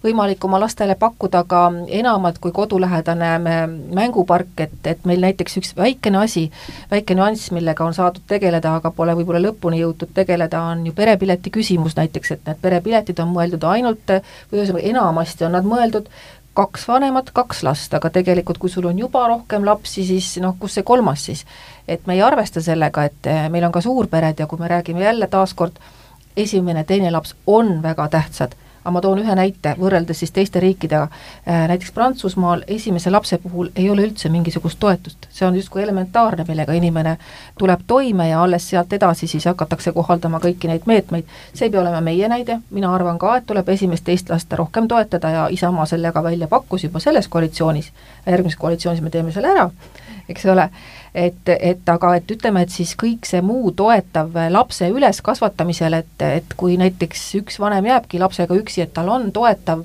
võimalik 0.04 0.45
oma 0.45 0.60
lastele 0.60 0.95
pakkuda 0.95 1.43
ka 1.47 1.63
enamat 1.88 2.38
kui 2.38 2.52
kodulähedane 2.52 3.32
mängupark, 3.95 4.54
et, 4.58 4.78
et 4.86 5.06
meil 5.06 5.21
näiteks 5.26 5.58
üks 5.62 5.73
väikene 5.78 6.21
asi, 6.21 6.47
väike 6.91 7.17
nüanss, 7.17 7.52
millega 7.52 7.86
on 7.86 7.93
saadud 7.97 8.26
tegeleda, 8.28 8.76
aga 8.78 8.91
pole 8.91 9.15
võib-olla 9.17 9.41
lõpuni 9.47 9.82
jõutud 9.82 10.13
tegeleda, 10.13 10.62
on 10.73 10.86
ju 10.86 10.93
perepileti 10.93 11.54
küsimus 11.54 11.97
näiteks, 11.97 12.32
et 12.32 12.50
need 12.50 12.62
perepiletid 12.62 13.19
on 13.23 13.34
mõeldud 13.34 13.65
ainult, 13.65 14.17
või 14.52 14.62
ühesõnaga 14.62 14.86
enamasti 14.93 15.47
on 15.47 15.58
nad 15.58 15.65
mõeldud 15.65 16.10
kaks 16.58 16.88
vanemat, 16.89 17.32
kaks 17.36 17.62
last, 17.67 17.93
aga 17.93 18.10
tegelikult 18.10 18.58
kui 18.62 18.72
sul 18.74 18.88
on 18.89 18.98
juba 18.98 19.28
rohkem 19.30 19.65
lapsi, 19.67 20.06
siis 20.08 20.32
noh, 20.41 20.56
kus 20.60 20.80
see 20.80 20.86
kolmas 20.88 21.28
siis? 21.30 21.46
et 21.88 22.08
me 22.08 22.17
ei 22.17 22.22
arvesta 22.26 22.62
sellega, 22.63 23.06
et 23.08 23.30
eh, 23.30 23.46
meil 23.54 23.67
on 23.67 23.72
ka 23.76 23.82
suurpered 23.86 24.39
ja 24.39 24.48
kui 24.48 24.60
me 24.60 24.67
räägime 24.72 25.04
jälle 25.06 25.28
taaskord, 25.32 25.78
esimene, 26.38 26.84
teine 26.84 27.12
laps 27.13 27.36
on 27.48 27.78
väga 27.84 28.10
tähtsad 28.13 28.58
aga 28.88 28.93
ma 28.95 29.02
toon 29.04 29.19
ühe 29.19 29.34
näite, 29.36 29.73
võrreldes 29.76 30.21
siis 30.23 30.32
teiste 30.32 30.62
riikidega, 30.63 31.10
äh, 31.43 31.65
näiteks 31.67 31.91
Prantsusmaal 31.91 32.62
esimese 32.71 33.12
lapse 33.12 33.38
puhul 33.43 33.67
ei 33.76 33.89
ole 33.91 34.06
üldse 34.08 34.30
mingisugust 34.32 34.80
toetust, 34.80 35.28
see 35.30 35.47
on 35.47 35.58
justkui 35.60 35.84
elementaarne, 35.84 36.45
millega 36.47 36.71
inimene 36.78 37.17
tuleb 37.60 37.84
toime 37.88 38.30
ja 38.30 38.39
alles 38.43 38.69
sealt 38.69 38.93
edasi 38.95 39.28
siis 39.28 39.45
hakatakse 39.52 39.91
kohaldama 39.91 40.39
kõiki 40.39 40.71
neid 40.71 40.88
meetmeid. 40.88 41.28
see 41.54 41.67
ei 41.67 41.71
pea 41.71 41.82
olema 41.82 42.00
meie 42.02 42.32
näide, 42.32 42.62
mina 42.71 42.93
arvan 42.95 43.19
ka, 43.19 43.36
et 43.38 43.45
tuleb 43.45 43.69
esimest-teist 43.76 44.32
last 44.32 44.54
rohkem 44.54 44.88
toetada 44.88 45.30
ja 45.30 45.47
Isamaa 45.52 45.86
selle 45.86 46.12
ka 46.12 46.23
välja 46.23 46.47
pakkus 46.47 46.84
juba 46.88 47.04
selles 47.04 47.28
koalitsioonis, 47.28 47.91
järgmises 48.26 48.60
koalitsioonis 48.60 49.04
me 49.04 49.10
teeme 49.10 49.36
selle 49.36 49.52
ära, 49.52 49.69
eks 50.30 50.46
ole? 50.46 50.70
Et, 51.18 51.50
et 51.50 51.90
aga 51.90 52.12
et 52.20 52.32
ütleme, 52.32 52.62
et 52.62 52.70
siis 52.70 52.92
kõik 53.00 53.26
see 53.26 53.42
muu 53.42 53.72
toetav 53.74 54.36
lapse 54.54 54.86
üleskasvatamisel, 54.94 55.96
et, 55.98 56.13
et 56.22 56.56
kui 56.60 56.76
näiteks 56.78 57.24
üks 57.40 57.58
vanem 57.63 57.88
jääbki 57.90 58.22
lapsega 58.22 58.58
üksi, 58.60 58.84
et 58.84 58.94
tal 58.94 59.10
on 59.10 59.32
toetav 59.34 59.82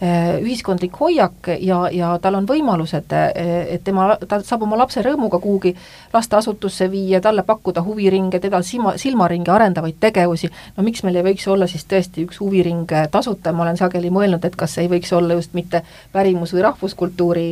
eh, 0.00 0.38
ühiskondlik 0.40 0.96
hoiak 0.96 1.50
ja, 1.60 1.82
ja 1.92 2.14
tal 2.22 2.38
on 2.38 2.48
võimalused, 2.48 3.12
eh, 3.12 3.58
et 3.74 3.84
tema, 3.84 4.14
ta 4.28 4.40
saab 4.46 4.64
oma 4.64 4.78
lapse 4.80 5.02
rõõmuga 5.04 5.40
kuhugi 5.42 5.74
lasteasutusse 6.14 6.88
viia, 6.92 7.20
talle 7.20 7.44
pakkuda 7.44 7.84
huviringe, 7.84 8.40
teda 8.40 8.62
silma, 8.64 8.94
silmaringi 9.00 9.52
arendavaid 9.52 9.98
tegevusi, 10.00 10.48
no 10.78 10.86
miks 10.86 11.04
meil 11.04 11.20
ei 11.20 11.26
võiks 11.32 11.44
olla 11.50 11.68
siis 11.68 11.84
tõesti 11.90 12.24
üks 12.24 12.40
huviring 12.40 12.88
tasuta, 13.12 13.52
ma 13.52 13.66
olen 13.66 13.80
sageli 13.80 14.08
mõelnud, 14.14 14.48
et 14.48 14.56
kas 14.56 14.78
ei 14.80 14.88
võiks 14.88 15.12
olla 15.12 15.36
just 15.36 15.52
mitte 15.58 15.84
pärimus- 16.14 16.56
või 16.56 16.64
rahvuskultuuri 16.70 17.46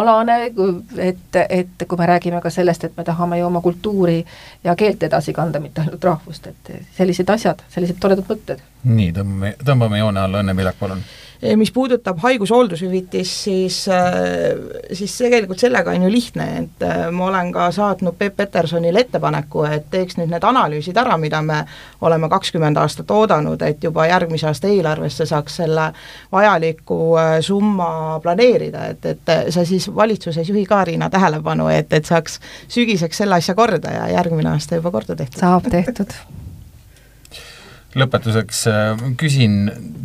alane, 0.00 0.38
et, 0.98 1.38
et 1.48 1.86
kui 1.88 1.98
me 1.98 2.06
räägime 2.06 2.40
ka 2.42 2.50
sellest, 2.50 2.84
et 2.84 2.96
me 2.96 3.04
tahame 3.04 3.38
ju 3.38 3.46
oma 3.46 3.60
kultuuri 3.64 4.24
ja 4.64 4.76
keelt 4.76 5.02
edasi 5.02 5.32
kanda, 5.32 5.60
mitte 5.60 5.84
ainult 5.84 6.04
rahvust, 6.04 6.46
et 6.46 6.72
sellised 6.96 7.30
asjad, 7.30 7.62
sellised 7.74 8.00
toredad 8.00 8.28
mõtted. 8.28 8.64
nii, 8.84 9.12
tõmbame, 9.12 9.54
tõmbame 9.64 10.00
joone 10.02 10.20
alla, 10.20 10.42
Õnne 10.44 10.56
Pillak, 10.56 10.80
palun 10.80 11.04
mis 11.56 11.72
puudutab 11.72 12.18
haigushooldushüvitist, 12.22 13.32
siis, 13.44 13.88
äh, 13.88 14.04
siis 14.92 15.16
tegelikult 15.18 15.60
sellega 15.60 15.92
on 15.92 16.06
ju 16.06 16.10
lihtne, 16.12 16.46
et 16.62 16.84
äh, 16.86 17.10
ma 17.12 17.26
olen 17.26 17.52
ka 17.52 17.68
saatnud 17.74 18.16
Peep 18.18 18.36
Petersonile 18.36 19.04
ettepaneku, 19.04 19.64
et 19.68 19.88
teeks 19.92 20.18
nüüd 20.18 20.32
need 20.32 20.44
analüüsid 20.44 20.96
ära, 21.00 21.16
mida 21.20 21.42
me 21.42 21.64
oleme 22.00 22.28
kakskümmend 22.32 22.80
aastat 22.80 23.10
oodanud, 23.10 23.62
et 23.62 23.84
juba 23.84 24.06
järgmise 24.08 24.48
aasta 24.50 24.70
eelarvesse 24.72 25.26
saaks 25.28 25.60
selle 25.62 25.90
vajaliku 26.32 27.00
summa 27.44 28.20
planeerida, 28.22 28.86
et, 28.94 29.10
et 29.14 29.34
sa 29.54 29.66
siis 29.68 29.88
valitsuses 29.94 30.48
juhi 30.48 30.64
ka, 30.68 30.84
Riina, 30.84 31.10
tähelepanu, 31.10 31.68
et, 31.72 31.92
et 31.92 32.08
saaks 32.08 32.40
sügiseks 32.68 33.24
selle 33.24 33.40
asja 33.40 33.54
korda 33.54 33.92
ja 33.92 34.08
järgmine 34.16 34.54
aasta 34.54 34.80
juba 34.80 34.94
korda 34.94 35.16
tehtud. 35.16 35.40
saab 35.40 35.68
tehtud 35.70 36.16
lõpetuseks 37.94 38.66
äh, 38.70 39.02
küsin 39.20 39.58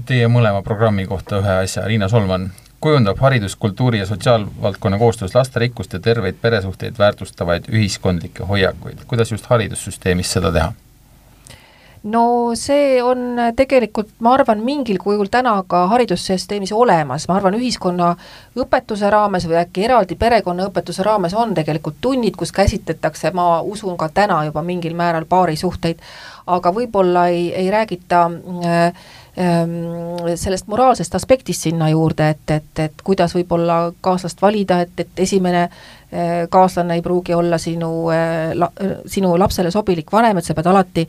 teie 0.07 0.27
mõlema 0.31 0.63
programmi 0.65 1.05
kohta 1.09 1.39
ühe 1.43 1.61
asja, 1.65 1.85
Riina 1.87 2.09
Solman 2.09 2.49
kujundab 2.79 3.19
haridus, 3.19 3.55
kultuuri 3.55 3.99
ja 3.99 4.05
sotsiaalvaldkonna 4.05 4.97
koostöös 4.97 5.35
lasterikkust 5.35 5.93
ja 5.93 5.99
terveid 5.99 6.37
peresuhteid 6.41 6.99
väärtustavaid 6.99 7.67
ühiskondlikke 7.69 8.45
hoiakuid. 8.47 9.05
kuidas 9.07 9.31
just 9.31 9.45
haridussüsteemis 9.45 10.31
seda 10.31 10.51
teha? 10.51 10.73
No 12.03 12.55
see 12.55 13.01
on 13.03 13.35
tegelikult, 13.55 14.11
ma 14.23 14.33
arvan, 14.37 14.61
mingil 14.63 14.99
kujul 15.01 15.27
täna 15.31 15.57
ka 15.67 15.85
haridussüsteemis 15.91 16.71
olemas, 16.75 17.27
ma 17.27 17.35
arvan, 17.35 17.57
ühiskonna 17.59 18.13
õpetuse 18.59 19.11
raames 19.11 19.47
või 19.49 19.59
äkki 19.59 19.83
eraldi 19.87 20.15
perekonnaõpetuse 20.19 21.03
raames 21.03 21.35
on 21.35 21.53
tegelikult 21.57 21.99
tunnid, 22.01 22.37
kus 22.39 22.55
käsitletakse, 22.55 23.33
ma 23.35 23.59
usun 23.61 23.97
ka 23.99 24.09
täna 24.13 24.43
juba 24.47 24.63
mingil 24.63 24.95
määral 24.95 25.27
paarisuhteid, 25.29 25.99
aga 26.47 26.73
võib-olla 26.73 27.27
ei, 27.33 27.49
ei 27.53 27.71
räägita 27.71 28.25
äh, 28.63 29.07
sellest 30.35 30.67
moraalsest 30.67 31.15
aspektist 31.15 31.67
sinna 31.67 31.89
juurde, 31.89 32.29
et, 32.33 32.51
et, 32.51 32.79
et 32.79 33.03
kuidas 33.03 33.35
võib-olla 33.35 33.91
kaaslast 34.01 34.41
valida, 34.41 34.81
et, 34.83 34.95
et 34.99 35.23
esimene 35.27 35.67
äh, 35.67 35.98
kaaslane 36.49 36.95
ei 36.97 37.01
pruugi 37.01 37.33
olla 37.33 37.57
sinu 37.57 37.89
la-, 38.53 38.71
sinu 39.05 39.35
lapsele 39.39 39.71
sobilik 39.71 40.11
vanem, 40.11 40.37
et 40.37 40.45
sa 40.45 40.55
pead 40.57 40.65
alati 40.71 41.05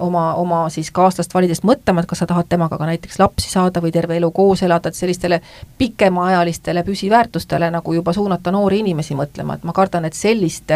oma, 0.00 0.34
oma 0.40 0.62
siis 0.72 0.90
kaaslast 0.96 1.34
valides 1.34 1.60
mõtlema, 1.66 2.00
et 2.00 2.08
kas 2.08 2.22
sa 2.22 2.28
tahad 2.30 2.48
temaga 2.48 2.78
ka 2.80 2.88
näiteks 2.88 3.20
lapsi 3.20 3.50
saada 3.52 3.82
või 3.84 3.92
terve 3.92 4.16
elu 4.16 4.30
koos 4.32 4.62
elada, 4.64 4.88
et 4.88 4.96
sellistele 4.96 5.40
pikemaajalistele 5.78 6.84
püsiväärtustele 6.86 7.70
nagu 7.70 7.94
juba 7.94 8.12
suunata 8.16 8.52
noori 8.54 8.80
inimesi 8.80 9.14
mõtlema, 9.18 9.58
et 9.58 9.64
ma 9.68 9.76
kardan, 9.76 10.08
et 10.08 10.16
sellist 10.16 10.72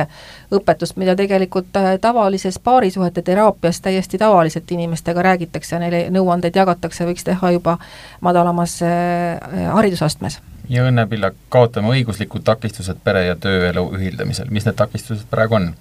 õpetust, 0.53 0.99
mida 1.01 1.17
tegelikult 1.17 1.73
tavalises 2.01 2.59
paarisuhete 2.59 3.23
teraapias 3.23 3.81
täiesti 3.81 4.19
tavaliselt 4.19 4.71
inimestega 4.71 5.23
räägitakse 5.23 5.77
ja 5.77 5.85
neile 5.85 6.07
nõuandeid 6.15 6.57
jagatakse, 6.57 7.09
võiks 7.09 7.25
teha 7.25 7.55
juba 7.57 7.79
madalamas 8.21 8.81
haridusastmes 9.73 10.41
ja 10.69 10.87
Õnne 10.89 11.07
Pillak, 11.11 11.37
kaotame 11.53 11.93
õiguslikud 11.95 12.45
takistused 12.47 13.01
pere- 13.05 13.27
ja 13.27 13.37
tööelu 13.37 13.89
ühildamisel, 13.97 14.51
mis 14.51 14.67
need 14.69 14.79
takistused 14.79 15.27
praegu 15.31 15.59
on? 15.61 15.73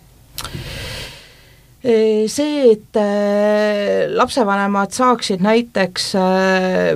See, 1.84 2.72
et 2.72 2.96
äh, 2.96 4.08
lapsevanemad 4.15 4.93
saaksid 4.96 5.41
näiteks 5.43 6.13
äh, 6.15 6.93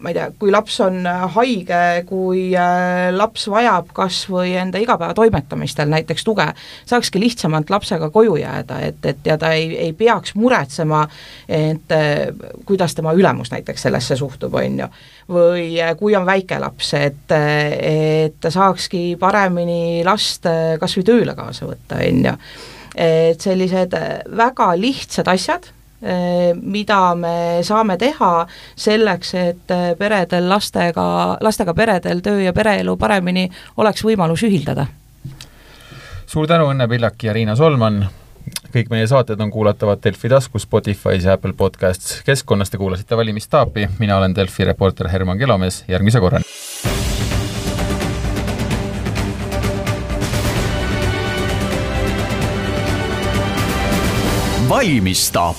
ma 0.00 0.10
ei 0.10 0.16
tea, 0.16 0.28
kui 0.40 0.52
laps 0.52 0.78
on 0.84 1.04
haige, 1.34 1.80
kui 2.08 2.48
äh, 2.56 3.10
laps 3.12 3.46
vajab 3.52 3.90
kas 3.96 4.22
või 4.32 4.54
enda 4.60 4.80
igapäevatoimetamistel 4.80 5.90
näiteks 5.92 6.24
tuge, 6.24 6.46
saakski 6.88 7.20
lihtsamalt 7.20 7.70
lapsega 7.72 8.10
koju 8.12 8.38
jääda, 8.40 8.80
et, 8.88 9.00
et 9.12 9.28
ja 9.28 9.36
ta 9.40 9.52
ei, 9.56 9.68
ei 9.88 9.92
peaks 9.96 10.34
muretsema, 10.40 11.04
et 11.48 11.94
äh, 11.96 12.28
kuidas 12.68 12.96
tema 12.96 13.14
ülemus 13.16 13.52
näiteks 13.52 13.88
sellesse 13.88 14.16
suhtub, 14.20 14.56
on 14.56 14.84
ju. 14.84 14.90
või 15.36 15.66
äh, 15.80 15.92
kui 15.98 16.16
on 16.16 16.26
väike 16.28 16.58
laps, 16.62 16.94
et, 16.98 17.34
et 17.34 18.40
ta 18.40 18.52
saakski 18.52 19.16
paremini 19.20 20.00
last 20.06 20.48
kas 20.80 20.96
või 20.96 21.08
tööle 21.12 21.36
kaasa 21.36 21.68
võtta, 21.68 22.00
on 22.06 22.24
ju. 22.30 22.38
et 22.96 23.40
sellised 23.40 23.94
väga 24.36 24.72
lihtsad 24.80 25.28
asjad 25.28 25.68
mida 26.62 27.14
me 27.14 27.60
saame 27.66 27.96
teha 28.00 28.46
selleks, 28.76 29.34
et 29.34 29.74
eh, 29.74 29.90
peredel 29.98 30.48
lastega, 30.48 31.36
lastega 31.40 31.74
peredel 31.76 32.22
töö 32.24 32.40
ja 32.40 32.54
pereelu 32.56 32.96
paremini 32.96 33.48
oleks 33.76 34.04
võimalus 34.04 34.44
ühildada. 34.48 34.86
suur 36.26 36.46
tänu, 36.46 36.70
Õnne 36.70 36.88
Pillak 36.88 37.22
ja 37.22 37.32
Riina 37.32 37.56
Solman, 37.56 38.04
kõik 38.72 38.90
meie 38.90 39.06
saated 39.06 39.40
on 39.40 39.50
kuulatavad 39.50 40.00
Delfi 40.04 40.28
taskus, 40.28 40.66
Spotify's 40.66 41.26
ja 41.26 41.32
Apple 41.32 41.52
Podcasts. 41.52 42.22
keskkonnast 42.24 42.72
te 42.72 42.78
kuulasite 42.78 43.16
Valimistaapi, 43.16 43.88
mina 43.98 44.16
olen 44.16 44.34
Delfi 44.34 44.64
reporter 44.64 45.08
Herman 45.08 45.38
Kelomees, 45.38 45.84
järgmise 45.88 46.20
korrani! 46.20 47.19
Valmistaap 54.70 55.56